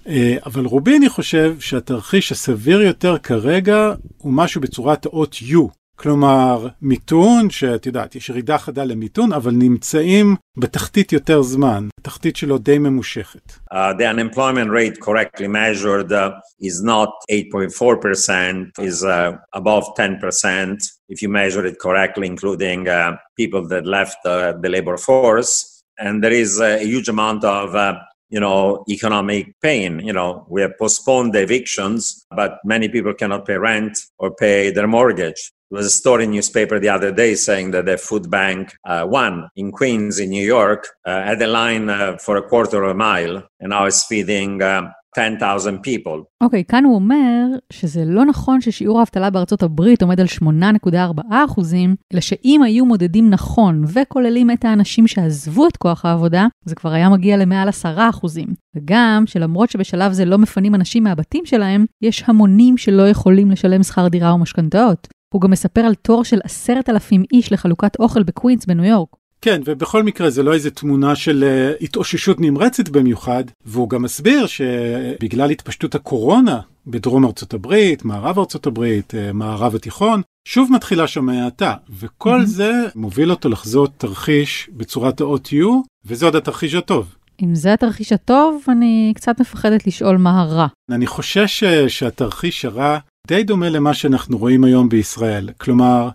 אה, 0.07 0.37
אבל 0.45 0.65
רוביני 0.65 1.09
חושב 1.09 1.55
שהתרחיש 1.59 2.31
הסביר 2.31 2.81
יותר 2.81 3.17
כרגע 3.17 3.93
הוא 4.17 4.33
משהו 4.33 4.61
בצורת 4.61 5.05
האות 5.05 5.35
U. 5.35 5.57
כלומר, 5.96 6.68
מיתון, 6.82 7.50
שאת 7.50 7.86
יודעת, 7.86 8.14
יש 8.14 8.28
ירידה 8.28 8.58
חדה 8.58 8.84
למיתון, 8.84 9.32
אבל 9.32 9.50
נמצאים 9.50 10.36
בתחתית 10.56 11.12
יותר 11.12 11.42
זמן, 11.42 11.88
תחתית 12.02 12.36
שלו 12.36 12.58
די 12.58 12.78
ממושכת. 12.78 13.52
Uh, 13.72 13.74
the 13.98 14.06
unemployment 14.14 14.70
rate 14.70 15.00
correctly 15.00 15.46
measured 15.46 16.12
uh, 16.12 16.30
is 16.60 16.82
not 16.82 17.10
8.4%, 17.30 18.84
is 18.88 19.04
uh, 19.04 19.32
above 19.54 19.84
10% 19.96 20.76
if 21.08 21.22
you 21.22 21.28
measure 21.28 21.64
it 21.66 21.78
correctly, 21.78 22.26
including 22.26 22.88
uh, 22.88 23.12
people 23.36 23.62
that 23.68 23.84
left 23.86 24.18
uh, 24.26 24.52
the 24.62 24.68
labor 24.68 24.96
force. 24.96 25.50
And 25.98 26.14
there 26.24 26.36
is 26.44 26.60
a 26.60 26.78
huge 26.78 27.08
amount 27.08 27.44
of 27.44 27.76
uh, 27.76 27.94
you 28.32 28.40
know, 28.40 28.82
economic 28.88 29.44
pain. 29.60 30.00
You 30.00 30.14
know, 30.14 30.46
we 30.48 30.62
have 30.62 30.78
postponed 30.78 31.34
the 31.34 31.42
evictions, 31.42 32.24
but 32.30 32.52
many 32.64 32.88
people 32.88 33.12
cannot 33.12 33.44
pay 33.44 33.58
rent 33.58 33.94
or 34.18 34.34
pay 34.34 34.70
their 34.70 34.88
mortgage. 34.88 35.52
There 35.69 35.79
was 35.79 35.87
a 35.87 35.99
story 36.03 36.23
in 36.23 36.31
newspaper 36.31 36.79
the 36.79 36.89
other 36.97 37.11
day 37.11 37.35
saying 37.35 37.71
that 37.71 37.85
the 37.85 37.97
food 37.97 38.29
bank 38.29 38.63
uh, 38.85 39.03
one 39.23 39.37
in 39.61 39.67
Queens 39.71 40.17
in 40.17 40.29
New 40.29 40.45
York 40.57 40.81
uh, 41.05 41.23
had 41.29 41.41
a 41.41 41.47
line 41.47 41.89
uh, 41.89 42.17
for 42.25 42.37
a 42.37 42.41
quarter 42.51 42.83
of 42.83 42.91
a 42.91 42.93
mile 42.93 43.35
and 43.59 43.69
now 43.71 43.83
it's 43.85 44.05
feeding 44.05 44.61
uh, 44.61 44.83
10,000 45.17 45.81
people. 45.81 46.23
אוקיי, 46.43 46.63
כאן 46.63 46.83
הוא 46.83 46.95
אומר 46.95 47.45
שזה 47.73 48.05
לא 48.05 48.25
נכון 48.25 48.61
ששיעור 48.61 48.99
האבטלה 48.99 49.29
בארצות 49.29 49.63
הברית 49.63 50.01
עומד 50.01 50.19
על 50.19 50.25
8.4 50.25 51.21
אחוזים, 51.29 51.95
אלא 52.13 52.21
שאם 52.21 52.61
היו 52.63 52.85
מודדים 52.85 53.29
נכון 53.29 53.83
וכוללים 53.93 54.51
את 54.51 54.65
האנשים 54.65 55.07
שעזבו 55.07 55.67
את 55.67 55.77
כוח 55.77 56.05
העבודה, 56.05 56.47
זה 56.65 56.75
כבר 56.75 56.89
היה 56.89 57.09
מגיע 57.09 57.37
למעל 57.37 57.69
10 57.69 58.09
אחוזים. 58.09 58.47
וגם 58.75 59.23
שלמרות 59.25 59.69
שבשלב 59.69 60.11
זה 60.11 60.25
לא 60.25 60.37
מפנים 60.37 60.75
אנשים 60.75 61.03
מהבתים 61.03 61.45
שלהם, 61.45 61.85
יש 62.01 62.23
המונים 62.27 62.77
שלא 62.77 63.09
יכולים 63.09 63.51
לשלם 63.51 63.83
שכר 63.83 64.07
דירה 64.07 64.31
או 64.31 64.37
משכנתאות. 64.37 65.07
הוא 65.33 65.41
גם 65.41 65.51
מספר 65.51 65.81
על 65.81 65.95
תור 65.95 66.23
של 66.23 66.39
עשרת 66.43 66.89
אלפים 66.89 67.23
איש 67.33 67.51
לחלוקת 67.51 67.99
אוכל 67.99 68.23
בקווינס 68.23 68.65
בניו 68.65 68.85
יורק. 68.85 69.09
כן, 69.41 69.61
ובכל 69.65 70.03
מקרה 70.03 70.29
זה 70.29 70.43
לא 70.43 70.53
איזה 70.53 70.71
תמונה 70.71 71.15
של 71.15 71.43
uh, 71.43 71.83
התאוששות 71.83 72.39
נמרצת 72.39 72.89
במיוחד, 72.89 73.43
והוא 73.65 73.89
גם 73.89 74.01
מסביר 74.01 74.45
שבגלל 74.45 75.49
התפשטות 75.49 75.95
הקורונה 75.95 76.59
בדרום 76.87 77.25
ארצות 77.25 77.53
הברית, 77.53 78.05
מערב 78.05 78.39
ארצות 78.39 78.67
הברית, 78.67 79.13
uh, 79.13 79.33
מערב 79.33 79.75
התיכון, 79.75 80.21
שוב 80.47 80.71
מתחילה 80.71 81.07
שם 81.07 81.29
האטה, 81.29 81.73
וכל 81.89 82.41
mm-hmm. 82.41 82.45
זה 82.45 82.71
מוביל 82.95 83.31
אותו 83.31 83.49
לחזות 83.49 83.91
תרחיש 83.97 84.69
בצורת 84.73 85.21
האות 85.21 85.47
U, 85.47 85.65
וזה 86.05 86.25
עוד 86.25 86.35
התרחיש 86.35 86.73
הטוב. 86.73 87.15
אם 87.43 87.55
זה 87.55 87.73
התרחיש 87.73 88.11
הטוב, 88.11 88.63
אני 88.69 89.11
קצת 89.15 89.39
מפחדת 89.39 89.87
לשאול 89.87 90.17
מה 90.17 90.41
הרע. 90.41 90.67
אני 90.91 91.07
חושש 91.07 91.63
uh, 91.63 91.89
שהתרחיש 91.89 92.65
הרע 92.65 92.97
די 93.27 93.43
דומה 93.43 93.69
למה 93.69 93.93
שאנחנו 93.93 94.37
רואים 94.37 94.63
היום 94.63 94.89
בישראל. 94.89 95.49
כלומר, 95.57 96.09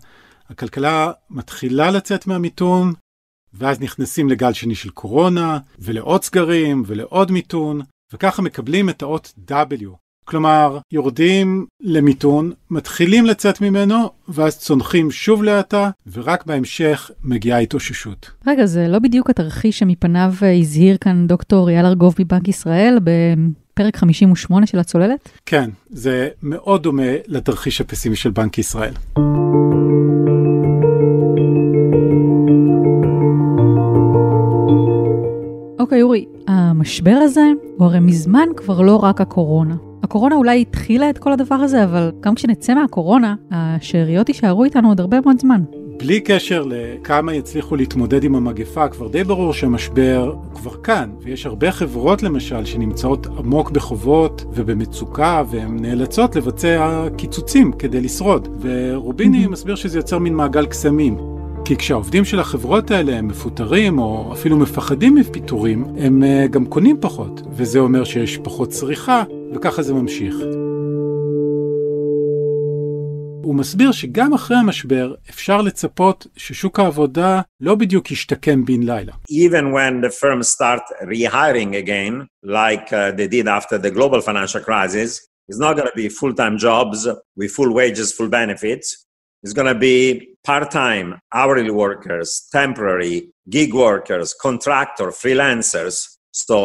הכלכלה 0.50 1.10
מתחילה 1.30 1.90
לצאת 1.90 2.26
מהמיתון, 2.26 2.92
ואז 3.54 3.80
נכנסים 3.80 4.28
לגל 4.28 4.52
שני 4.52 4.74
של 4.74 4.90
קורונה, 4.90 5.58
ולעוד 5.78 6.24
סגרים, 6.24 6.82
ולעוד 6.86 7.30
מיתון, 7.30 7.80
וככה 8.12 8.42
מקבלים 8.42 8.88
את 8.88 9.02
האות 9.02 9.32
W. 9.50 9.86
כלומר, 10.24 10.78
יורדים 10.92 11.66
למיתון, 11.80 12.52
מתחילים 12.70 13.26
לצאת 13.26 13.60
ממנו, 13.60 14.10
ואז 14.28 14.58
צונחים 14.58 15.10
שוב 15.10 15.42
להאטה, 15.42 15.90
ורק 16.12 16.46
בהמשך 16.46 17.10
מגיעה 17.24 17.58
התאוששות. 17.58 18.30
רגע, 18.46 18.66
זה 18.66 18.88
לא 18.88 18.98
בדיוק 18.98 19.30
התרחיש 19.30 19.78
שמפניו 19.78 20.32
הזהיר 20.60 20.96
כאן 20.96 21.26
דוקטור 21.26 21.68
אייל 21.68 21.86
ארגוב 21.86 22.14
מבנק 22.18 22.48
ישראל 22.48 22.98
בפרק 23.74 23.96
58 23.96 24.66
של 24.66 24.78
הצוללת? 24.78 25.28
כן, 25.46 25.70
זה 25.90 26.28
מאוד 26.42 26.82
דומה 26.82 27.02
לתרחיש 27.26 27.80
הפסימי 27.80 28.16
של 28.16 28.30
בנק 28.30 28.58
ישראל. 28.58 28.92
אוקיי, 35.78 36.02
אורי, 36.02 36.24
המשבר 36.48 37.18
הזה 37.22 37.42
הוא 37.76 37.86
הרי 37.86 38.00
מזמן 38.00 38.46
כבר 38.56 38.80
לא 38.80 38.96
רק 38.96 39.20
הקורונה. 39.20 39.74
הקורונה 40.02 40.34
אולי 40.34 40.62
התחילה 40.62 41.10
את 41.10 41.18
כל 41.18 41.32
הדבר 41.32 41.54
הזה, 41.54 41.84
אבל 41.84 42.12
גם 42.20 42.34
כשנצא 42.34 42.74
מהקורונה, 42.74 43.34
השאריות 43.50 44.28
יישארו 44.28 44.64
איתנו 44.64 44.88
עוד 44.88 45.00
הרבה 45.00 45.20
מאוד 45.20 45.40
זמן. 45.40 45.62
בלי 46.02 46.20
קשר 46.20 46.64
לכמה 46.66 47.34
יצליחו 47.34 47.76
להתמודד 47.76 48.24
עם 48.24 48.34
המגפה, 48.34 48.88
כבר 48.88 49.08
די 49.08 49.24
ברור 49.24 49.52
שהמשבר 49.52 50.34
כבר 50.54 50.74
כאן, 50.82 51.10
ויש 51.20 51.46
הרבה 51.46 51.72
חברות 51.72 52.22
למשל 52.22 52.64
שנמצאות 52.64 53.26
עמוק 53.26 53.70
בחובות 53.70 54.44
ובמצוקה, 54.54 55.42
והן 55.50 55.78
נאלצות 55.80 56.36
לבצע 56.36 57.06
קיצוצים 57.16 57.72
כדי 57.72 58.00
לשרוד. 58.00 58.48
ורוביני 58.60 59.46
מסביר 59.46 59.74
שזה 59.74 59.98
יוצר 59.98 60.18
מין 60.18 60.34
מעגל 60.34 60.66
קסמים. 60.66 61.16
כי 61.64 61.76
כשהעובדים 61.76 62.24
של 62.24 62.40
החברות 62.40 62.90
האלה 62.90 63.16
הם 63.16 63.28
מפוטרים 63.28 63.98
או 63.98 64.32
אפילו 64.32 64.56
מפחדים 64.56 65.14
מפיטורים, 65.14 65.84
הם 65.98 66.22
אה, 66.22 66.46
גם 66.46 66.66
קונים 66.66 66.96
פחות, 67.00 67.42
וזה 67.52 67.78
אומר 67.78 68.04
שיש 68.04 68.38
פחות 68.38 68.68
צריכה, 68.68 69.22
וככה 69.54 69.82
זה 69.82 69.94
ממשיך. 69.94 70.34
הוא 73.42 73.54
מסביר 73.54 73.92
שגם 73.92 74.34
אחרי 74.34 74.56
המשבר 74.56 75.14
אפשר 75.30 75.62
לצפות 75.62 76.26
ששוק 76.36 76.80
העבודה 76.80 77.40
לא 77.60 77.74
בדיוק 77.74 78.10
ישתקם 78.10 78.64
בן 78.64 78.82
לילה. 78.82 79.12
Even 79.30 79.72
when 79.74 80.04
the 80.06 80.10
firms 80.10 80.48
start 80.48 80.82
rehiring 81.02 81.74
again, 81.74 82.26
like 82.44 82.92
uh, 82.92 83.10
they 83.16 83.28
did 83.28 83.48
after 83.48 83.78
the 83.78 83.90
global 83.90 84.20
financial 84.20 84.60
crisis, 84.60 85.10
it's 85.48 85.60
not 85.66 85.76
going 85.76 85.88
to 85.92 85.96
be 86.02 86.08
full-time 86.08 86.56
jobs 86.58 86.98
with 87.38 87.50
full 87.56 87.72
wages, 87.80 88.12
full 88.16 88.30
benefits. 88.40 88.86
It's 89.44 89.54
going 89.58 89.70
to 89.74 89.80
be 89.88 89.98
part-time, 90.46 91.08
hourly 91.34 91.72
workers, 91.84 92.28
temporary, 92.60 93.16
gig 93.54 93.70
workers, 93.74 94.28
contractor, 94.46 95.08
freelancers. 95.22 95.94
So 96.44 96.56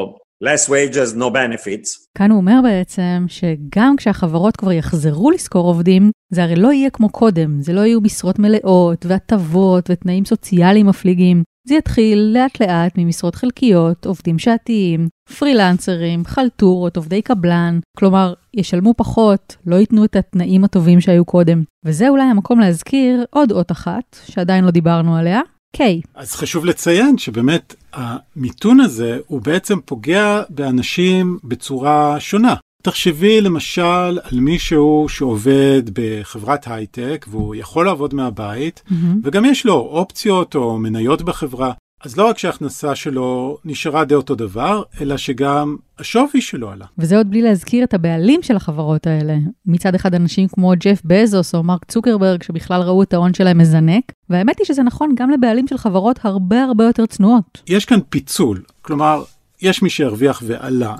less 0.47 0.69
wages, 0.69 1.15
no 1.15 1.29
benefits. 1.29 2.07
כאן 2.17 2.31
הוא 2.31 2.39
אומר 2.39 2.59
בעצם 2.63 3.25
שגם 3.27 3.95
כשהחברות 3.97 4.57
כבר 4.57 4.71
יחזרו 4.71 5.31
לשכור 5.31 5.67
עובדים, 5.67 6.11
זה 6.33 6.43
הרי 6.43 6.55
לא 6.55 6.73
יהיה 6.73 6.89
כמו 6.89 7.09
קודם, 7.09 7.61
זה 7.61 7.73
לא 7.73 7.81
יהיו 7.81 8.01
משרות 8.01 8.39
מלאות 8.39 9.05
והטבות 9.05 9.89
ותנאים 9.89 10.25
סוציאליים 10.25 10.87
מפליגים. 10.87 11.43
זה 11.67 11.75
יתחיל 11.75 12.19
לאט 12.33 12.61
לאט 12.61 12.93
ממשרות 12.97 13.35
חלקיות, 13.35 14.05
עובדים 14.05 14.39
שעתיים, 14.39 15.07
פרילנסרים, 15.39 16.25
חלטורות, 16.25 16.97
עובדי 16.97 17.21
קבלן, 17.21 17.79
כלומר, 17.97 18.33
ישלמו 18.53 18.93
פחות, 18.97 19.55
לא 19.65 19.75
ייתנו 19.75 20.05
את 20.05 20.15
התנאים 20.15 20.63
הטובים 20.63 21.01
שהיו 21.01 21.25
קודם. 21.25 21.63
וזה 21.85 22.09
אולי 22.09 22.23
המקום 22.23 22.59
להזכיר 22.59 23.25
עוד 23.29 23.51
אות 23.51 23.71
אחת, 23.71 24.17
שעדיין 24.25 24.63
לא 24.63 24.71
דיברנו 24.71 25.15
עליה, 25.15 25.41
K. 25.77 25.81
אז 26.15 26.35
חשוב 26.35 26.65
לציין 26.65 27.17
שבאמת 27.17 27.75
המיתון 27.93 28.79
הזה 28.79 29.19
הוא 29.27 29.41
בעצם 29.41 29.79
פוגע 29.85 30.41
באנשים 30.49 31.37
בצורה 31.43 32.19
שונה. 32.19 32.55
תחשבי 32.87 33.41
למשל 33.41 34.19
על 34.23 34.39
מישהו 34.39 35.05
שעובד 35.09 35.81
בחברת 35.93 36.67
הייטק 36.67 37.25
והוא 37.29 37.55
יכול 37.55 37.85
לעבוד 37.85 38.13
מהבית 38.13 38.81
Mm-hmm. 38.87 38.93
וגם 39.23 39.45
יש 39.45 39.65
לו 39.65 39.73
אופציות 39.73 40.55
או 40.55 40.77
מניות 40.77 41.21
בחברה. 41.21 41.71
אז 42.03 42.17
לא 42.17 42.25
רק 42.29 42.37
שההכנסה 42.37 42.95
שלו 42.95 43.57
נשארה 43.65 44.05
די 44.05 44.15
אותו 44.15 44.35
דבר, 44.35 44.83
אלא 45.01 45.17
שגם 45.17 45.75
השווי 45.99 46.41
שלו 46.41 46.71
עלה. 46.71 46.85
וזה 46.97 47.17
עוד 47.17 47.29
בלי 47.29 47.41
להזכיר 47.41 47.83
את 47.83 47.93
הבעלים 47.93 48.43
של 48.43 48.55
החברות 48.55 49.07
האלה. 49.07 49.35
מצד 49.65 49.95
אחד 49.95 50.15
אנשים 50.15 50.47
כמו 50.47 50.73
ג'ף 50.79 51.01
בזוס 51.05 51.55
או 51.55 51.63
מרק 51.63 51.85
צוקרברג, 51.85 52.43
שבכלל 52.43 52.81
ראו 52.81 53.03
את 53.03 53.13
ההון 53.13 53.33
שלהם 53.33 53.57
מזנק, 53.57 54.03
והאמת 54.29 54.59
היא 54.59 54.65
שזה 54.65 54.83
נכון 54.83 55.15
גם 55.15 55.29
לבעלים 55.29 55.67
של 55.67 55.77
חברות 55.77 56.19
הרבה 56.23 56.63
הרבה 56.63 56.83
יותר 56.83 57.05
צנועות. 57.05 57.61
יש 57.67 57.85
כאן 57.85 57.99
פיצול, 58.09 58.61
כלומר, 58.81 59.23
יש 59.61 59.81
מי 59.81 59.89
שהרוויח 59.89 60.43
ועלה, 60.45 60.95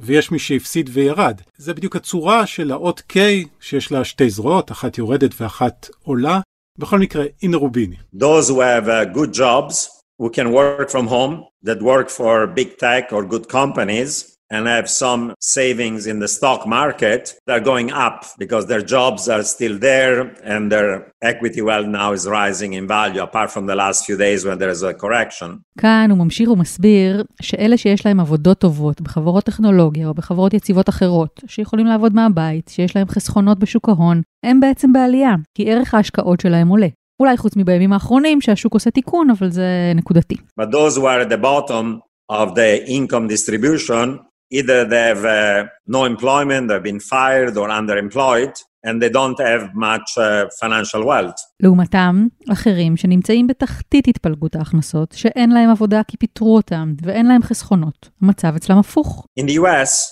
ויש 0.00 0.30
מי 0.30 0.38
שהפסיד 0.38 0.90
וירד. 0.92 1.40
זה 1.56 1.74
בדיוק 1.74 1.96
הצורה 1.96 2.46
של 2.46 2.70
האות 2.70 3.02
K, 3.12 3.16
שיש 3.60 3.92
לה 3.92 4.04
שתי 4.04 4.30
זרועות, 4.30 4.72
אחת 4.72 4.98
יורדת 4.98 5.40
ואחת 5.40 5.88
עולה. 6.02 6.40
בכל 6.78 6.98
מקרה, 6.98 7.24
הנה 7.42 7.56
רוביני. 7.56 7.96
Those 8.16 8.48
who 8.48 8.60
have 8.60 8.88
uh, 8.88 9.04
good 9.14 9.32
jobs, 9.32 9.88
who 10.20 10.30
can 10.30 10.52
work 10.52 10.90
from 10.90 11.06
home, 11.06 11.44
that 11.64 11.82
work 11.82 12.08
for 12.08 12.46
big 12.46 12.78
tech 12.78 13.12
or 13.12 13.22
good 13.34 13.48
companies, 13.48 14.36
and 14.54 14.66
have 14.66 14.88
some 15.04 15.22
savings 15.56 16.06
in 16.06 16.18
the 16.18 16.28
stock 16.36 16.60
market, 16.66 17.22
they're 17.46 17.66
going 17.72 17.90
up 17.92 18.18
because 18.42 18.64
their 18.66 18.82
jobs 18.94 19.28
are 19.28 19.44
still 19.54 19.76
there 19.78 20.16
and 20.52 20.62
their 20.72 20.88
equity 21.30 21.62
well 21.62 21.84
now 21.84 22.12
is 22.12 22.24
rising 22.26 22.72
in 22.78 22.84
value, 22.86 23.22
apart 23.22 23.48
from 23.54 23.64
the 23.70 23.76
last 23.82 23.98
few 24.06 24.16
days 24.16 24.44
when 24.46 24.58
there 24.58 24.72
is 24.76 24.82
a 24.82 24.94
correction. 24.94 25.60
כאן 25.78 26.10
הוא 26.10 26.18
ממשיך 26.18 26.50
ומסביר 26.50 27.24
שאלה 27.42 27.76
שיש 27.76 28.06
להם 28.06 28.20
עבודות 28.20 28.58
טובות 28.58 29.00
בחברות 29.00 29.44
טכנולוגיה 29.44 30.08
או 30.08 30.14
בחברות 30.14 30.54
יציבות 30.54 30.88
אחרות, 30.88 31.40
שיכולים 31.46 31.86
לעבוד 31.86 32.14
מהבית, 32.14 32.68
שיש 32.68 32.96
להם 32.96 33.08
חסכונות 33.08 33.58
בשוק 33.58 33.88
ההון, 33.88 34.22
הם 34.46 34.60
בעצם 34.60 34.92
בעלייה, 34.92 35.34
כי 35.54 35.70
ערך 35.70 35.94
ההשקעות 35.94 36.40
שלהם 36.40 36.68
עולה. 36.68 36.88
אולי 37.20 37.36
חוץ 37.36 37.56
מבימים 37.56 37.92
האחרונים 37.92 38.40
שהשוק 38.40 38.74
עושה 38.74 38.90
תיקון, 38.90 39.30
אבל 39.30 39.50
זה 39.50 39.92
נקודתי. 39.94 40.36
But 40.60 40.70
those 40.70 40.96
who 40.96 41.04
are 41.04 41.20
at 41.20 41.28
the 41.28 41.42
bottom 41.42 42.00
of 42.30 42.54
the 42.54 42.86
income 42.86 43.28
distribution, 43.28 44.18
either 44.50 44.84
they 44.84 45.04
have 45.12 45.24
uh, 45.24 45.64
no 45.86 46.04
employment, 46.04 46.68
they've 46.68 46.82
been 46.82 47.00
fired 47.00 47.56
or 47.56 47.68
underemployed, 47.68 48.54
and 48.82 49.00
they 49.02 49.08
don't 49.08 49.38
have 49.38 49.74
much 49.74 50.08
uh, 50.16 50.46
financial 50.60 51.04
wealth. 51.04 51.40
לעומתם, 51.60 52.26
אחרים 52.52 52.96
שנמצאים 52.96 53.46
בתחתית 53.46 54.08
התפלגות 54.08 54.56
ההכנסות, 54.56 55.12
שאין 55.16 55.50
להם 55.50 55.70
עבודה 55.70 56.02
כי 56.08 56.16
פיטרו 56.16 56.56
אותם, 56.56 56.94
ואין 57.02 57.26
להם 57.26 57.42
חסכונות. 57.42 58.08
המצב 58.22 58.56
אצלם 58.56 58.78
הפוך. 58.78 59.26
In 59.40 59.46
the 59.46 59.54
US, 59.54 60.08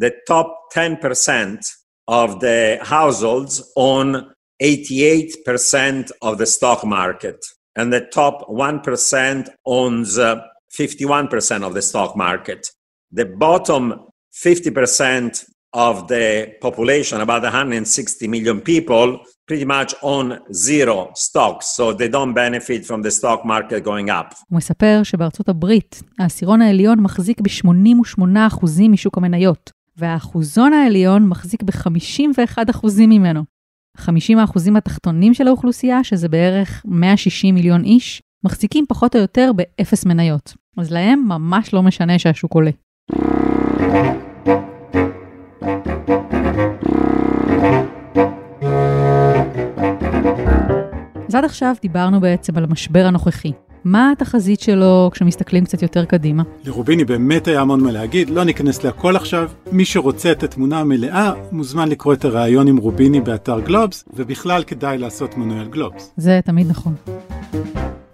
the 0.00 0.10
top 0.28 0.46
10% 0.74 1.60
of 2.08 2.40
the 2.40 2.78
households 2.82 3.62
own 3.76 4.24
88% 4.62 6.10
of 6.22 6.38
the 6.38 6.46
stock 6.46 6.84
market, 6.84 7.38
and 7.76 7.92
the 7.92 8.04
top 8.12 8.48
1% 8.48 9.48
owns 9.66 10.18
uh, 10.18 10.36
51% 10.72 11.62
of 11.62 11.74
the 11.74 11.82
stock 11.82 12.16
market. 12.16 12.66
The 13.14 13.24
bottom 13.24 13.92
50% 14.32 15.44
of 15.74 16.08
the 16.08 16.46
population, 16.60 17.20
about 17.20 17.42
160 17.42 18.28
million 18.28 18.60
people, 18.60 19.18
pretty 19.46 19.64
much 19.64 19.94
own 20.02 20.38
zero 20.52 21.10
stocks, 21.14 21.66
so 21.76 21.92
they 21.92 22.08
don't 22.08 22.34
benefit 22.34 22.84
from 22.84 23.02
the 23.02 23.10
stock 23.10 23.44
market 23.44 23.84
going 23.84 24.10
up. 24.10 24.34
הוא 24.48 24.56
מספר 24.56 25.00
שבארצות 25.02 25.48
הברית, 25.48 26.02
העשירון 26.18 26.62
העליון 26.62 27.00
מחזיק 27.00 27.40
ב-88% 27.40 28.88
משוק 28.88 29.18
המניות, 29.18 29.72
והאחוזון 29.96 30.72
העליון 30.72 31.28
מחזיק 31.28 31.62
ב-51% 31.62 32.86
ממנו. 32.98 33.44
50% 33.98 34.00
התחתונים 34.76 35.34
של 35.34 35.48
האוכלוסייה, 35.48 36.04
שזה 36.04 36.28
בערך 36.28 36.82
160 36.84 37.54
מיליון 37.54 37.84
איש, 37.84 38.22
מחזיקים 38.44 38.84
פחות 38.88 39.16
או 39.16 39.20
יותר 39.20 39.50
באפס 39.56 40.06
מניות. 40.06 40.54
אז 40.76 40.92
להם 40.92 41.24
ממש 41.28 41.74
לא 41.74 41.82
משנה 41.82 42.18
שהשוק 42.18 42.54
עולה. 42.54 42.70
אז 51.28 51.34
עד 51.34 51.44
עכשיו 51.44 51.74
דיברנו 51.82 52.20
בעצם 52.20 52.56
על 52.56 52.64
המשבר 52.64 53.04
הנוכחי. 53.06 53.52
מה 53.84 54.12
התחזית 54.12 54.60
שלו 54.60 55.10
כשמסתכלים 55.12 55.64
קצת 55.64 55.82
יותר 55.82 56.04
קדימה? 56.04 56.42
לרוביני 56.64 57.04
באמת 57.04 57.48
היה 57.48 57.60
המון 57.60 57.80
מה 57.80 57.92
להגיד, 57.92 58.30
לא 58.30 58.44
ניכנס 58.44 58.84
להכל 58.84 59.16
עכשיו. 59.16 59.50
מי 59.72 59.84
שרוצה 59.84 60.32
את 60.32 60.42
התמונה 60.42 60.80
המלאה, 60.80 61.32
מוזמן 61.52 61.88
לקרוא 61.88 62.14
את 62.14 62.24
הראיון 62.24 62.68
עם 62.68 62.76
רוביני 62.76 63.20
באתר 63.20 63.60
גלובס, 63.60 64.04
ובכלל 64.14 64.62
כדאי 64.62 64.98
לעשות 64.98 65.36
מנוי 65.36 65.60
על 65.60 65.68
גלובס. 65.68 66.12
זה 66.16 66.40
תמיד 66.44 66.66
נכון. 66.70 66.94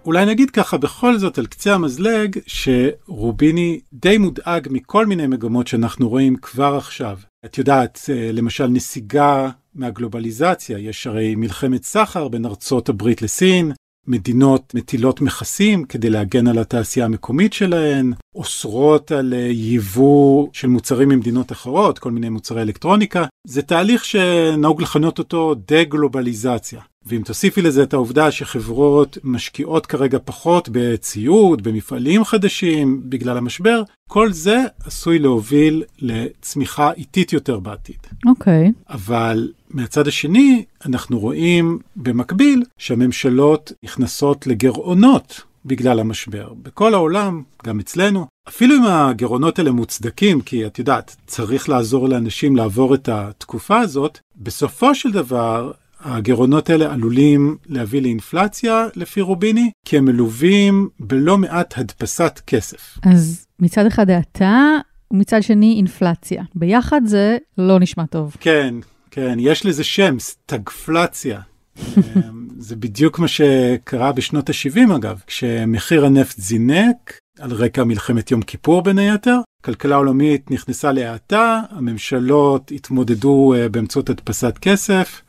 אולי 0.05 0.25
נגיד 0.25 0.51
ככה 0.51 0.77
בכל 0.77 1.17
זאת 1.17 1.37
על 1.37 1.45
קצה 1.45 1.73
המזלג, 1.73 2.39
שרוביני 2.47 3.79
די 3.93 4.17
מודאג 4.17 4.67
מכל 4.71 5.05
מיני 5.05 5.27
מגמות 5.27 5.67
שאנחנו 5.67 6.09
רואים 6.09 6.35
כבר 6.35 6.75
עכשיו. 6.75 7.19
את 7.45 7.57
יודעת, 7.57 7.99
אה, 8.09 8.31
למשל 8.33 8.67
נסיגה 8.67 9.49
מהגלובליזציה, 9.75 10.79
יש 10.79 11.07
הרי 11.07 11.35
מלחמת 11.35 11.83
סחר 11.83 12.27
בין 12.27 12.45
ארצות 12.45 12.89
הברית 12.89 13.21
לסין, 13.21 13.71
מדינות 14.07 14.73
מטילות 14.75 15.21
מכסים 15.21 15.85
כדי 15.85 16.09
להגן 16.09 16.47
על 16.47 16.57
התעשייה 16.57 17.05
המקומית 17.05 17.53
שלהן, 17.53 18.13
אוסרות 18.35 19.11
על 19.11 19.33
אה, 19.33 19.39
ייבוא 19.39 20.47
של 20.53 20.67
מוצרים 20.67 21.09
ממדינות 21.09 21.51
אחרות, 21.51 21.99
כל 21.99 22.11
מיני 22.11 22.29
מוצרי 22.29 22.61
אלקטרוניקה. 22.61 23.25
זה 23.47 23.61
תהליך 23.61 24.05
שנהוג 24.05 24.81
לכנות 24.81 25.19
אותו 25.19 25.55
דה-גלובליזציה. 25.67 26.81
ואם 27.05 27.21
תוסיפי 27.25 27.61
לזה 27.61 27.83
את 27.83 27.93
העובדה 27.93 28.31
שחברות 28.31 29.17
משקיעות 29.23 29.85
כרגע 29.85 30.17
פחות 30.25 30.69
בציוד, 30.71 31.63
במפעלים 31.63 32.23
חדשים, 32.23 33.01
בגלל 33.03 33.37
המשבר, 33.37 33.83
כל 34.09 34.31
זה 34.31 34.57
עשוי 34.85 35.19
להוביל 35.19 35.83
לצמיחה 35.99 36.91
איטית 36.91 37.33
יותר 37.33 37.59
בעתיד. 37.59 37.97
אוקיי. 38.25 38.71
אבל 38.89 39.51
מהצד 39.69 40.07
השני, 40.07 40.65
אנחנו 40.85 41.19
רואים 41.19 41.79
במקביל 41.95 42.63
שהממשלות 42.77 43.71
נכנסות 43.83 44.47
לגירעונות 44.47 45.41
בגלל 45.65 45.99
המשבר. 45.99 46.53
בכל 46.63 46.93
העולם, 46.93 47.43
גם 47.65 47.79
אצלנו, 47.79 48.25
אפילו 48.47 48.75
אם 48.75 48.83
הגירעונות 48.85 49.59
האלה 49.59 49.71
מוצדקים, 49.71 50.41
כי 50.41 50.65
את 50.65 50.79
יודעת, 50.79 51.15
צריך 51.27 51.69
לעזור 51.69 52.09
לאנשים 52.09 52.55
לעבור 52.55 52.95
את 52.95 53.09
התקופה 53.09 53.79
הזאת, 53.79 54.19
בסופו 54.35 54.95
של 54.95 55.11
דבר, 55.11 55.71
הגירעונות 56.05 56.69
האלה 56.69 56.93
עלולים 56.93 57.57
להביא 57.65 58.01
לאינפלציה, 58.01 58.87
לפי 58.95 59.21
רוביני, 59.21 59.71
כי 59.85 59.97
הם 59.97 60.05
מלווים 60.05 60.89
בלא 60.99 61.37
מעט 61.37 61.77
הדפסת 61.77 62.41
כסף. 62.47 62.97
אז 63.03 63.45
מצד 63.59 63.85
אחד 63.85 64.09
האטה, 64.09 64.77
ומצד 65.11 65.43
שני 65.43 65.73
אינפלציה. 65.77 66.43
ביחד 66.55 67.01
זה 67.05 67.37
לא 67.57 67.79
נשמע 67.79 68.05
טוב. 68.05 68.35
כן, 68.39 68.75
כן, 69.11 69.37
יש 69.39 69.65
לזה 69.65 69.83
שם, 69.83 70.19
סטגפלציה. 70.19 71.39
אמ, 71.79 72.47
זה 72.57 72.75
בדיוק 72.75 73.19
מה 73.19 73.27
שקרה 73.27 74.11
בשנות 74.11 74.49
ה-70 74.49 74.95
אגב, 74.95 75.21
כשמחיר 75.27 76.05
הנפט 76.05 76.39
זינק, 76.39 77.19
על 77.39 77.53
רקע 77.53 77.83
מלחמת 77.83 78.31
יום 78.31 78.41
כיפור 78.41 78.81
בין 78.81 78.97
היתר, 78.97 79.39
כלכלה 79.63 79.95
עולמית 79.95 80.51
נכנסה 80.51 80.91
להאטה, 80.91 81.61
הממשלות 81.69 82.71
התמודדו 82.75 83.53
אה, 83.53 83.69
באמצעות 83.69 84.09
הדפסת 84.09 84.57
כסף, 84.57 85.21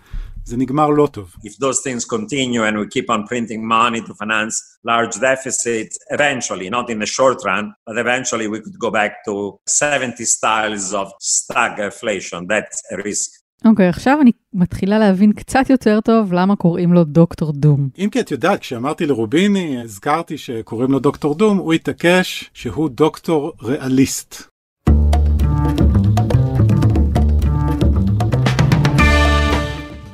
זה 0.46 0.56
נגמר 0.56 0.90
לא 0.90 1.08
טוב. 1.12 1.34
If 1.44 1.50
those 1.50 1.80
things 1.86 2.04
continue 2.04 2.62
and 2.68 2.76
we 2.78 2.86
keep 2.96 3.10
on 3.10 3.20
printing 3.30 3.60
money 3.76 4.00
to 4.06 4.12
finance 4.22 4.54
large 4.90 5.14
deficits, 5.28 5.94
eventually, 6.16 6.68
not 6.70 6.86
in 6.92 6.98
the 7.04 7.10
short 7.16 7.38
run, 7.48 7.64
but 7.86 7.96
eventually 8.04 8.46
we 8.52 8.58
could 8.64 8.78
go 8.86 8.90
back 8.90 9.12
to 9.28 9.34
70 9.66 10.24
styles 10.24 10.94
of 10.94 11.06
stagflation. 11.20 12.40
That's 12.48 12.78
a 12.92 12.96
risk. 13.02 13.30
אוקיי, 13.64 13.86
okay, 13.86 13.90
עכשיו 13.90 14.18
אני 14.20 14.30
מתחילה 14.54 14.98
להבין 14.98 15.32
קצת 15.32 15.70
יותר 15.70 16.00
טוב 16.00 16.32
למה 16.32 16.56
קוראים 16.56 16.92
לו 16.92 17.04
דוקטור 17.04 17.52
דום. 17.52 17.88
אם 17.98 18.08
כי 18.12 18.20
את 18.20 18.30
יודעת, 18.30 18.60
כשאמרתי 18.60 19.06
לרוביני, 19.06 19.82
הזכרתי 19.82 20.38
שקוראים 20.38 20.92
לו 20.92 20.98
דוקטור 20.98 21.34
דום, 21.34 21.58
הוא 21.58 21.72
התעקש 21.72 22.50
שהוא 22.54 22.88
דוקטור 22.88 23.52
ריאליסט. 23.62 24.55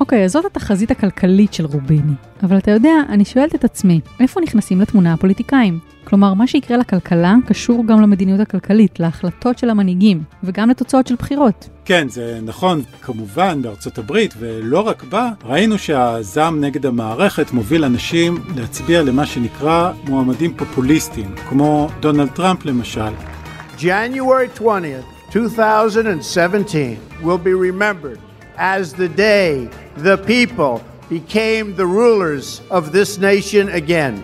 אוקיי, 0.03 0.25
אז 0.25 0.33
זאת 0.33 0.45
התחזית 0.45 0.91
הכלכלית 0.91 1.55
של 1.55 1.67
רוביני. 1.67 2.13
אבל 2.43 2.59
אתה 2.59 2.71
יודע, 2.71 2.93
אני 3.09 3.25
שואלת 3.25 3.55
את 3.55 3.65
עצמי, 3.65 4.01
איפה 4.21 4.41
נכנסים 4.41 4.81
לתמונה 4.81 5.13
הפוליטיקאים? 5.13 5.79
כלומר, 6.05 6.35
מה 6.35 6.47
שיקרה 6.47 6.77
לכלכלה 6.77 7.35
קשור 7.47 7.87
גם 7.87 8.01
למדיניות 8.03 8.41
הכלכלית, 8.41 9.01
להחלטות 9.01 9.59
של 9.59 9.71
המנהיגים, 9.71 10.23
וגם 10.45 10.71
לתוצאות 10.71 11.07
של 11.07 11.15
בחירות. 11.15 11.69
כן, 11.85 12.09
זה 12.09 12.41
נכון, 12.43 12.83
כמובן, 13.03 13.63
בארצות 13.63 13.99
הברית, 13.99 14.35
ולא 14.39 14.81
רק 14.81 15.05
בה, 15.05 15.31
ראינו 15.45 15.79
שהזעם 15.79 16.61
נגד 16.65 16.87
המערכת 16.87 17.53
מוביל 17.53 17.85
אנשים 17.85 18.39
להצביע 18.57 19.03
למה 19.03 19.27
שנקרא 19.27 19.93
מועמדים 20.09 20.55
פופוליסטיים, 20.57 21.35
כמו 21.49 21.89
דונלד 22.01 22.29
טראמפ 22.29 22.65
למשל. 22.65 23.13
January 23.79 24.59
20th, 24.59 25.35
2017 25.37 26.97
will 27.23 27.39
be 27.39 27.55
remembered 27.55 28.32
as 28.58 28.94
the 28.94 29.10
day 29.10 29.70
the 29.98 30.18
people 30.18 30.82
became 31.10 31.76
the 31.76 31.86
rulers 31.86 32.62
of 32.70 32.92
this 32.92 33.18
nation 33.18 33.70
again. 33.70 34.24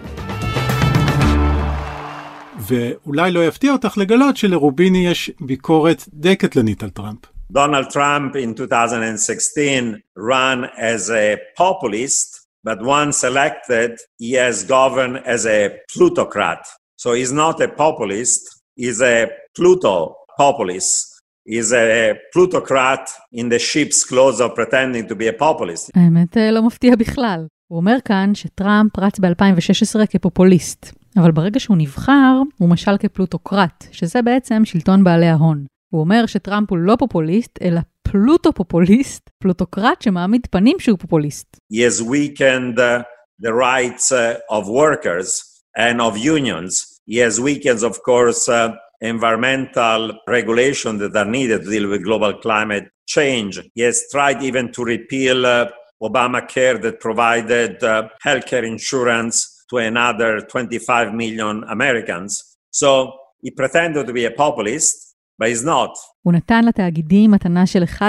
ואולי 2.68 3.32
לא 3.32 3.46
יפתיע 3.46 3.72
אותך 3.72 3.98
לגלות 3.98 4.38
שלרוביני 4.38 5.08
יש 5.08 5.32
ביקורת 5.40 6.04
די 6.14 6.36
קטלנית 6.36 6.84
על 6.84 6.90
טראמפ. 6.90 7.20
Donald 7.54 7.90
Trump 7.92 8.36
in 8.36 8.56
2016 8.56 10.02
ran 10.16 10.66
as 10.76 11.10
a 11.12 11.38
populist, 11.56 12.48
but 12.64 12.82
once 12.82 13.24
elected, 13.24 13.92
he 14.18 14.32
has 14.34 14.64
governed 14.64 15.18
as 15.26 15.46
a 15.46 15.78
plutocrat. 15.94 16.66
So 16.98 17.14
he's 17.14 17.32
not 17.32 17.62
a 17.62 17.68
populist, 17.68 18.42
he's 18.76 19.02
a 19.02 19.30
Pluto 19.56 20.16
populist. 20.38 21.07
Is 21.49 21.73
a 21.73 22.15
plutocrat 22.33 23.11
in 23.33 23.49
the 23.49 23.59
sheep's 23.59 24.05
clothes 24.05 24.41
of 24.41 24.55
pretending 24.55 25.09
to 25.09 25.15
be 25.15 25.29
a 25.29 25.41
populist. 25.43 25.91
האמת 25.95 26.37
לא 26.37 26.63
מפתיע 26.63 26.97
בכלל. 26.97 27.47
הוא 27.69 27.77
אומר 27.77 27.97
כאן 28.05 28.35
שטראמפ 28.35 28.99
רץ 28.99 29.19
ב-2016 29.19 30.07
כפופוליסט, 30.07 30.93
אבל 31.17 31.31
ברגע 31.31 31.61
שהוא 31.61 31.77
נבחר, 31.77 32.43
הוא 32.59 32.69
משל 32.69 32.99
כפלוטוקרט, 32.99 33.85
שזה 33.93 34.23
בעצם 34.23 34.65
שלטון 34.65 35.05
בעלי 35.05 35.27
ההון. 35.27 35.65
הוא 35.93 36.01
אומר 36.01 36.27
שטראמפ 36.27 36.71
הוא 36.71 36.79
לא 36.79 36.97
פופוליסט, 36.99 37.59
אלא 37.63 37.81
פלוטו-פופוליסט, 38.03 39.31
פלוטוקרט 39.39 40.03
שמעמיד 40.03 40.47
פנים 40.51 40.77
שהוא 40.81 40.99
פופוליסט. 40.99 41.57
He 41.73 41.77
has 41.77 42.03
weakened 42.03 42.79
uh, 42.79 43.03
the 43.43 43.53
rights 43.53 44.13
uh, 44.13 44.57
of 44.57 44.63
workers 44.69 45.29
and 45.77 46.01
of 46.01 46.17
unions. 46.17 47.01
He 47.07 47.19
has 47.27 47.41
weakened, 47.41 47.83
of 47.91 47.97
course, 48.03 48.49
uh, 48.49 48.69
environmental 49.01 50.13
regulation 50.27 50.99
that 50.99 51.17
are 51.17 51.25
needed 51.25 51.63
to 51.63 51.71
deal 51.71 51.89
with 51.89 52.05
global 52.05 52.35
climate 52.35 52.91
change. 53.07 53.61
He 53.75 53.83
has 53.83 54.05
tried 54.11 54.43
even 54.43 54.73
to 54.73 54.85
repeal 54.85 55.47
uh, 55.47 55.71
Obamacare 56.03 56.81
that 56.83 57.01
provided 57.01 57.83
uh, 57.83 58.09
healthcare 58.25 58.65
insurance 58.65 59.65
to 59.71 59.79
another 59.79 60.41
25 60.41 61.15
million 61.15 61.65
Americans. 61.69 62.57
So 62.71 63.13
he 63.41 63.51
pretended 63.51 64.07
to 64.07 64.13
be 64.13 64.25
a 64.25 64.31
populist, 64.31 65.17
but 65.39 65.49
he's 65.49 65.65
not. 65.65 65.97
הוא 66.23 66.33
נתן 66.33 66.65
לתאגידים 66.65 67.31
מתנה 67.31 67.67
של 67.67 67.83
1.5 67.83 68.03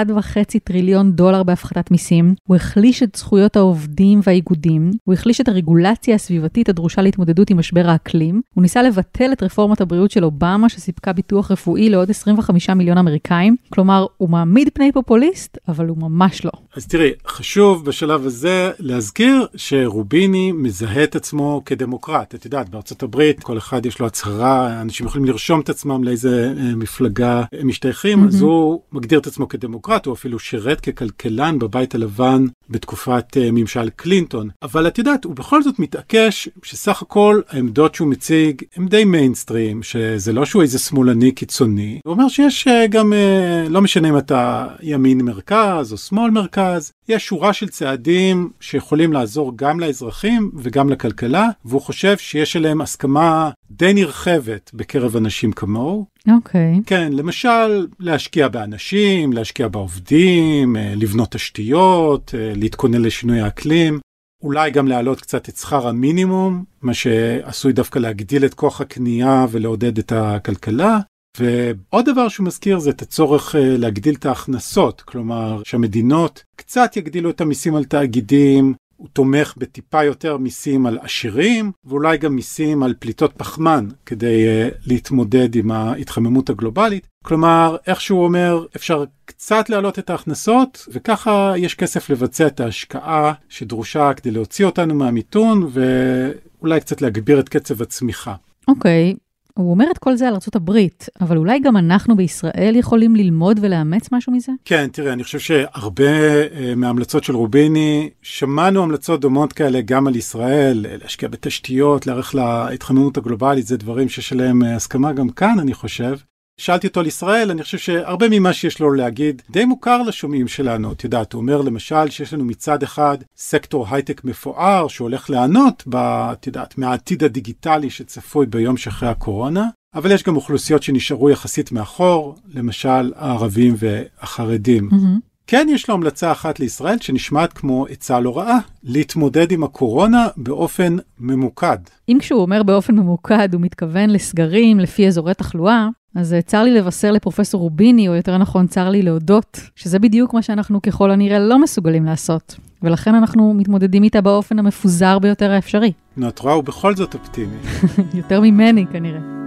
טריליון 0.64 1.12
דולר 1.12 1.42
בהפחתת 1.42 1.90
מיסים, 1.90 2.34
הוא 2.48 2.56
החליש 2.56 3.02
את 3.02 3.16
זכויות 3.16 3.56
העובדים 3.56 4.20
והאיגודים, 4.24 4.90
הוא 5.04 5.14
החליש 5.14 5.40
את 5.40 5.48
הרגולציה 5.48 6.14
הסביבתית 6.14 6.68
הדרושה 6.68 7.02
להתמודדות 7.02 7.50
עם 7.50 7.58
משבר 7.58 7.88
האקלים, 7.90 8.40
הוא 8.54 8.62
ניסה 8.62 8.82
לבטל 8.82 9.32
את 9.32 9.42
רפורמת 9.42 9.80
הבריאות 9.80 10.10
של 10.10 10.24
אובמה 10.24 10.68
שסיפקה 10.68 11.12
ביטוח 11.12 11.50
רפואי 11.50 11.90
לעוד 11.90 12.10
25 12.10 12.70
מיליון 12.70 12.98
אמריקאים, 12.98 13.56
כלומר, 13.68 14.06
הוא 14.16 14.30
מעמיד 14.30 14.68
פני 14.74 14.92
פופוליסט, 14.92 15.58
אבל 15.68 15.86
הוא 15.86 15.98
ממש 15.98 16.44
לא. 16.44 16.50
אז 16.76 16.86
תראי, 16.86 17.10
חשוב 17.26 17.84
בשלב 17.84 18.26
הזה 18.26 18.70
להזכיר 18.78 19.46
שרוביני 19.56 20.52
מזהה 20.52 21.04
את 21.04 21.16
עצמו 21.16 21.62
כדמוקרט. 21.64 22.34
את 22.34 22.44
יודעת, 22.44 22.68
בארצות 22.68 23.02
הברית 23.02 23.42
כל 23.42 23.58
אחד 23.58 23.86
יש 23.86 24.00
לו 24.00 24.06
הצהרה, 24.06 24.80
אנשים 24.80 25.06
יכולים 25.06 25.24
לרשום 25.24 25.60
את 25.60 25.68
עצמם 25.68 26.04
לאיזה 26.04 26.54
אה, 26.58 26.74
מפלגה 26.76 27.42
הם 27.52 27.68
האזרחים, 28.04 28.24
mm-hmm. 28.24 28.28
אז 28.28 28.40
הוא 28.40 28.80
מגדיר 28.92 29.18
את 29.18 29.26
עצמו 29.26 29.48
כדמוקרט, 29.48 30.06
הוא 30.06 30.14
אפילו 30.14 30.38
שירת 30.38 30.80
ככלכלן 30.80 31.58
בבית 31.58 31.94
הלבן 31.94 32.44
בתקופת 32.70 33.36
uh, 33.36 33.40
ממשל 33.52 33.90
קלינטון. 33.90 34.48
אבל 34.62 34.86
את 34.86 34.98
יודעת, 34.98 35.24
הוא 35.24 35.34
בכל 35.34 35.62
זאת 35.62 35.78
מתעקש 35.78 36.48
שסך 36.62 37.02
הכל 37.02 37.40
העמדות 37.48 37.94
שהוא 37.94 38.08
מציג 38.08 38.62
הם 38.76 38.88
די 38.88 39.04
מיינסטרים, 39.04 39.82
שזה 39.82 40.32
לא 40.32 40.44
שהוא 40.44 40.62
איזה 40.62 40.78
שמאלני 40.78 41.32
קיצוני. 41.32 42.00
הוא 42.04 42.12
אומר 42.12 42.28
שיש 42.28 42.68
uh, 42.68 42.88
גם, 42.90 43.12
uh, 43.12 43.68
לא 43.68 43.80
משנה 43.80 44.08
אם 44.08 44.18
אתה 44.18 44.66
ימין 44.82 45.20
מרכז 45.20 45.92
או 45.92 45.98
שמאל 45.98 46.30
מרכז, 46.30 46.92
יש 47.10 47.26
שורה 47.26 47.52
של 47.52 47.68
צעדים 47.68 48.50
שיכולים 48.60 49.12
לעזור 49.12 49.52
גם 49.56 49.80
לאזרחים 49.80 50.50
וגם 50.56 50.88
לכלכלה, 50.88 51.48
והוא 51.64 51.80
חושב 51.80 52.18
שיש 52.18 52.56
עליהם 52.56 52.80
הסכמה 52.80 53.50
די 53.70 53.94
נרחבת 53.94 54.70
בקרב 54.74 55.16
אנשים 55.16 55.52
כמוהו. 55.52 56.06
אוקיי. 56.28 56.74
Okay. 56.76 56.82
כן, 56.86 57.12
למשל, 57.12 57.86
להשקיע 58.00 58.48
באנשים, 58.48 59.32
להשקיע 59.32 59.68
בעובדים, 59.68 60.76
אה, 60.76 60.92
לבנות 60.96 61.30
תשתיות, 61.30 62.34
אה, 62.34 62.52
להתכונן 62.56 63.02
לשינוי 63.02 63.40
האקלים. 63.40 64.00
אולי 64.42 64.70
גם 64.70 64.88
להעלות 64.88 65.20
קצת 65.20 65.48
את 65.48 65.56
שכר 65.56 65.88
המינימום, 65.88 66.64
מה 66.82 66.94
שעשוי 66.94 67.72
דווקא 67.72 67.98
להגדיל 67.98 68.44
את 68.44 68.54
כוח 68.54 68.80
הקנייה 68.80 69.46
ולעודד 69.50 69.98
את 69.98 70.12
הכלכלה. 70.12 70.98
ועוד 71.38 72.04
דבר 72.04 72.28
שהוא 72.28 72.46
מזכיר 72.46 72.78
זה 72.78 72.90
את 72.90 73.02
הצורך 73.02 73.56
אה, 73.56 73.76
להגדיל 73.76 74.14
את 74.14 74.26
ההכנסות, 74.26 75.00
כלומר 75.00 75.62
שהמדינות 75.64 76.42
קצת 76.56 76.96
יגדילו 76.96 77.30
את 77.30 77.40
המיסים 77.40 77.76
על 77.76 77.84
תאגידים, 77.84 78.74
הוא 79.00 79.08
תומך 79.12 79.54
בטיפה 79.56 80.04
יותר 80.04 80.36
מיסים 80.36 80.86
על 80.86 80.98
עשירים, 81.02 81.72
ואולי 81.84 82.18
גם 82.18 82.34
מיסים 82.34 82.82
על 82.82 82.94
פליטות 82.98 83.32
פחמן, 83.36 83.88
כדי 84.06 84.46
uh, 84.46 84.74
להתמודד 84.86 85.54
עם 85.54 85.70
ההתחממות 85.70 86.50
הגלובלית. 86.50 87.06
כלומר, 87.24 87.76
איך 87.86 88.00
שהוא 88.00 88.24
אומר, 88.24 88.66
אפשר 88.76 89.04
קצת 89.24 89.70
להעלות 89.70 89.98
את 89.98 90.10
ההכנסות, 90.10 90.88
וככה 90.92 91.52
יש 91.56 91.74
כסף 91.74 92.10
לבצע 92.10 92.46
את 92.46 92.60
ההשקעה 92.60 93.32
שדרושה 93.48 94.14
כדי 94.14 94.30
להוציא 94.30 94.66
אותנו 94.66 94.94
מהמיתון, 94.94 95.70
ואולי 95.70 96.80
קצת 96.80 97.02
להגביר 97.02 97.40
את 97.40 97.48
קצב 97.48 97.82
הצמיחה. 97.82 98.34
אוקיי, 98.68 99.14
okay. 99.16 99.29
הוא 99.54 99.70
אומר 99.70 99.86
את 99.90 99.98
כל 99.98 100.16
זה 100.16 100.28
על 100.28 100.34
ארה"ב, 100.34 100.78
אבל 101.20 101.36
אולי 101.36 101.60
גם 101.60 101.76
אנחנו 101.76 102.16
בישראל 102.16 102.76
יכולים 102.76 103.16
ללמוד 103.16 103.58
ולאמץ 103.62 104.08
משהו 104.12 104.32
מזה? 104.32 104.52
כן, 104.64 104.88
תראה, 104.92 105.12
אני 105.12 105.24
חושב 105.24 105.38
שהרבה 105.38 106.44
uh, 106.44 106.74
מההמלצות 106.76 107.24
של 107.24 107.36
רוביני, 107.36 108.10
שמענו 108.22 108.82
המלצות 108.82 109.20
דומות 109.20 109.52
כאלה 109.52 109.80
גם 109.80 110.06
על 110.06 110.16
ישראל, 110.16 110.86
להשקיע 111.02 111.28
בתשתיות, 111.28 112.06
להערך 112.06 112.34
להתחממות 112.34 113.16
הגלובלית, 113.16 113.66
זה 113.66 113.76
דברים 113.76 114.08
שיש 114.08 114.32
עליהם 114.32 114.62
uh, 114.62 114.66
הסכמה 114.66 115.12
גם 115.12 115.28
כאן, 115.28 115.58
אני 115.58 115.74
חושב. 115.74 116.16
שאלתי 116.60 116.86
אותו 116.86 117.00
על 117.00 117.06
ישראל, 117.06 117.50
אני 117.50 117.62
חושב 117.62 117.78
שהרבה 117.78 118.26
ממה 118.30 118.52
שיש 118.52 118.80
לו 118.80 118.92
להגיד 118.92 119.42
די 119.50 119.64
מוכר 119.64 120.02
לשומעים 120.02 120.48
שלנו. 120.48 120.92
את 120.92 121.04
יודעת, 121.04 121.32
הוא 121.32 121.40
אומר 121.40 121.62
למשל 121.62 122.10
שיש 122.10 122.34
לנו 122.34 122.44
מצד 122.44 122.82
אחד 122.82 123.18
סקטור 123.36 123.86
הייטק 123.90 124.24
מפואר 124.24 124.88
שהולך 124.88 125.30
ליהנות, 125.30 125.84
את 125.94 126.46
יודעת, 126.46 126.78
מהעתיד 126.78 127.24
הדיגיטלי 127.24 127.90
שצפוי 127.90 128.46
ביום 128.46 128.76
שאחרי 128.76 129.08
הקורונה, 129.08 129.68
אבל 129.94 130.12
יש 130.12 130.22
גם 130.22 130.36
אוכלוסיות 130.36 130.82
שנשארו 130.82 131.30
יחסית 131.30 131.72
מאחור, 131.72 132.36
למשל 132.54 133.12
הערבים 133.16 133.74
והחרדים. 133.78 134.88
Mm-hmm. 134.92 135.29
כן 135.50 135.66
יש 135.70 135.88
לו 135.88 135.94
המלצה 135.94 136.32
אחת 136.32 136.60
לישראל 136.60 136.98
שנשמעת 137.00 137.52
כמו 137.52 137.86
עצה 137.86 138.20
לא 138.20 138.38
רעה, 138.38 138.58
להתמודד 138.84 139.52
עם 139.52 139.64
הקורונה 139.64 140.28
באופן 140.36 140.96
ממוקד. 141.18 141.76
אם 142.08 142.16
כשהוא 142.20 142.42
אומר 142.42 142.62
באופן 142.62 142.94
ממוקד 142.94 143.54
הוא 143.54 143.60
מתכוון 143.60 144.10
לסגרים 144.10 144.80
לפי 144.80 145.06
אזורי 145.06 145.34
תחלואה, 145.34 145.88
אז 146.14 146.34
אה, 146.34 146.42
צר 146.42 146.62
לי 146.62 146.70
לבשר 146.70 147.12
לפרופסור 147.12 147.60
רוביני, 147.60 148.08
או 148.08 148.14
יותר 148.14 148.38
נכון 148.38 148.66
צר 148.66 148.90
לי 148.90 149.02
להודות, 149.02 149.60
שזה 149.76 149.98
בדיוק 149.98 150.34
מה 150.34 150.42
שאנחנו 150.42 150.82
ככל 150.82 151.10
הנראה 151.10 151.38
לא 151.38 151.58
מסוגלים 151.58 152.04
לעשות. 152.04 152.56
ולכן 152.82 153.14
אנחנו 153.14 153.54
מתמודדים 153.54 154.02
איתה 154.02 154.20
באופן 154.20 154.58
המפוזר 154.58 155.18
ביותר 155.18 155.50
האפשרי. 155.50 155.92
נו, 156.16 156.28
את 156.28 156.38
רואה, 156.38 156.54
הוא 156.54 156.64
בכל 156.64 156.96
זאת 156.96 157.14
אופטימי. 157.14 157.56
יותר 158.20 158.40
ממני 158.40 158.86
כנראה. 158.92 159.39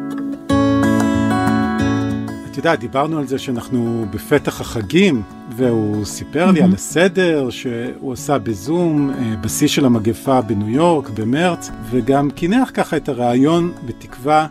את 2.54 2.58
יודעת, 2.58 2.80
דיברנו 2.80 3.20
על 3.20 3.28
זה 3.28 3.40
שאנחנו 3.40 4.06
בפתח 4.10 4.62
החגים, 4.62 5.22
והוא 5.56 6.06
סיפר 6.06 6.52
לי 6.52 6.62
על 6.62 6.74
הסדר 6.74 7.50
שהוא 7.50 8.14
עשה 8.14 8.38
בזום, 8.38 9.10
אה, 9.10 9.36
בשיא 9.42 9.68
של 9.68 9.86
המגפה 9.86 10.42
בניו 10.42 10.70
יורק, 10.70 11.10
במרץ, 11.10 11.72
וגם 11.90 12.32
קינח 12.32 12.72
ככה 12.74 12.98
את 12.98 13.10
הרעיון 13.10 13.74
בתקווה 13.86 14.48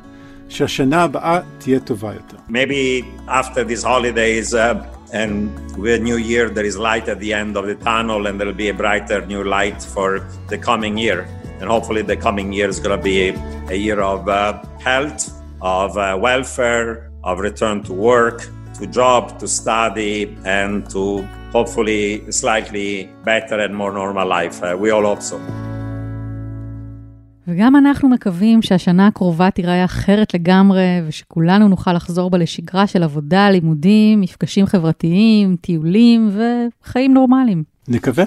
שהשנה 0.48 1.02
הבאה 1.02 1.40
תהיה 1.58 1.80
טובה 1.80 2.12
יותר. 2.14 2.36
Maybe 2.48 3.04
after 3.28 3.64
these 3.64 3.84
holidays 3.84 4.54
uh, 4.54 5.12
and 5.12 5.50
with 5.76 6.02
New 6.02 6.16
Year, 6.16 6.48
there 6.48 6.66
is 6.72 6.76
light 6.76 7.08
at 7.08 7.20
the 7.20 7.32
end 7.32 7.56
of 7.56 7.64
the 7.66 7.84
tunnel 7.84 8.26
and 8.26 8.40
there'll 8.40 8.62
be 8.66 8.68
a 8.68 8.74
brighter 8.74 9.20
new 9.26 9.44
light 9.44 9.80
for 9.94 10.08
the 10.48 10.58
coming 10.58 10.98
year. 10.98 11.20
And 11.60 11.70
hopefully, 11.70 12.02
the 12.02 12.16
coming 12.16 12.52
year 12.52 12.68
is 12.74 12.80
going 12.84 12.96
to 12.98 13.04
be 13.12 13.16
a, 13.28 13.32
a 13.74 13.76
year 13.86 14.00
of 14.00 14.28
uh, 14.28 14.60
health, 14.88 15.22
of 15.60 15.96
uh, 15.96 16.18
welfare, 16.20 17.11
of 17.24 17.38
return 17.38 17.82
to 17.88 17.92
work, 17.92 18.38
to 18.78 18.86
job, 18.86 19.38
to 19.40 19.46
study, 19.46 20.14
and 20.44 20.88
to 20.90 21.02
hopefully 21.52 22.04
slightly 22.30 23.08
better 23.24 23.58
and 23.64 23.74
more 23.80 23.92
normal 23.92 24.26
life. 24.38 24.62
Uh, 24.62 24.76
we 24.82 24.90
all 24.90 25.04
hope 25.04 25.22
so. 25.22 25.36
וגם 27.48 27.76
אנחנו 27.76 28.08
מקווים 28.08 28.62
שהשנה 28.62 29.06
הקרובה 29.06 29.50
תיראה 29.50 29.84
אחרת 29.84 30.34
לגמרי, 30.34 31.00
ושכולנו 31.06 31.68
נוכל 31.68 31.92
לחזור 31.92 32.30
בה 32.30 32.38
לשגרה 32.38 32.86
של 32.86 33.02
עבודה, 33.02 33.50
לימודים, 33.50 34.20
מפגשים 34.20 34.66
חברתיים, 34.66 35.56
טיולים 35.56 36.30
וחיים 36.32 37.14
נורמליים. 37.14 37.64
נקווה. 37.88 38.24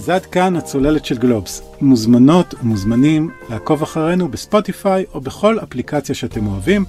אז 0.00 0.08
עד 0.08 0.26
כאן 0.26 0.56
הצוללת 0.56 1.04
של 1.04 1.18
גלובס. 1.18 1.62
מוזמנות 1.80 2.54
ומוזמנים 2.62 3.30
לעקוב 3.50 3.82
אחרינו 3.82 4.28
בספוטיפיי 4.28 5.04
או 5.14 5.20
בכל 5.20 5.58
אפליקציה 5.58 6.14
שאתם 6.14 6.46
אוהבים, 6.46 6.84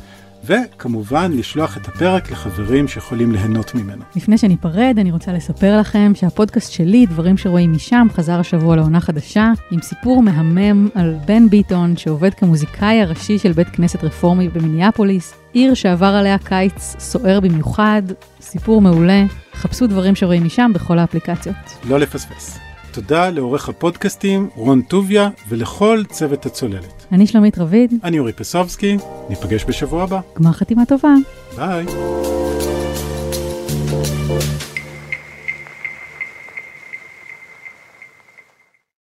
וכמובן 0.45 1.31
לשלוח 1.31 1.77
את 1.77 1.87
הפרק 1.87 2.31
לחברים 2.31 2.87
שיכולים 2.87 3.31
ליהנות 3.31 3.75
ממנו. 3.75 4.03
לפני 4.15 4.37
שניפרד, 4.37 4.95
אני 4.97 5.11
רוצה 5.11 5.33
לספר 5.33 5.79
לכם 5.79 6.11
שהפודקאסט 6.15 6.71
שלי, 6.71 7.05
דברים 7.05 7.37
שרואים 7.37 7.73
משם, 7.73 8.07
חזר 8.13 8.39
השבוע 8.39 8.75
לעונה 8.75 9.01
חדשה, 9.01 9.51
עם 9.71 9.81
סיפור 9.81 10.23
מהמם 10.23 10.89
על 10.95 11.15
בן 11.25 11.49
ביטון, 11.49 11.97
שעובד 11.97 12.33
כמוזיקאי 12.33 13.01
הראשי 13.01 13.37
של 13.37 13.51
בית 13.51 13.69
כנסת 13.69 14.03
רפורמי 14.03 14.49
במיניאפוליס, 14.49 15.33
עיר 15.53 15.73
שעבר 15.73 16.05
עליה 16.05 16.37
קיץ 16.37 16.95
סוער 16.99 17.39
במיוחד, 17.39 18.01
סיפור 18.41 18.81
מעולה. 18.81 19.23
חפשו 19.53 19.87
דברים 19.87 20.15
שרואים 20.15 20.43
משם 20.43 20.71
בכל 20.73 20.99
האפליקציות. 20.99 21.55
לא 21.89 21.99
לפספס. 21.99 22.70
תודה 22.91 23.29
לעורך 23.29 23.69
הפודקאסטים 23.69 24.49
רון 24.55 24.81
טוביה 24.81 25.29
ולכל 25.49 26.03
צוות 26.09 26.45
הצוללת. 26.45 27.05
אני 27.11 27.27
שלומית 27.27 27.57
רביד, 27.57 27.93
אני 28.03 28.19
אורי 28.19 28.33
פסובסקי, 28.33 28.97
ניפגש 29.29 29.65
בשבוע 29.67 30.03
הבא. 30.03 30.19
גמר 30.39 30.51
חתימה 30.51 30.85
טובה. 30.85 31.13
ביי. 31.55 31.85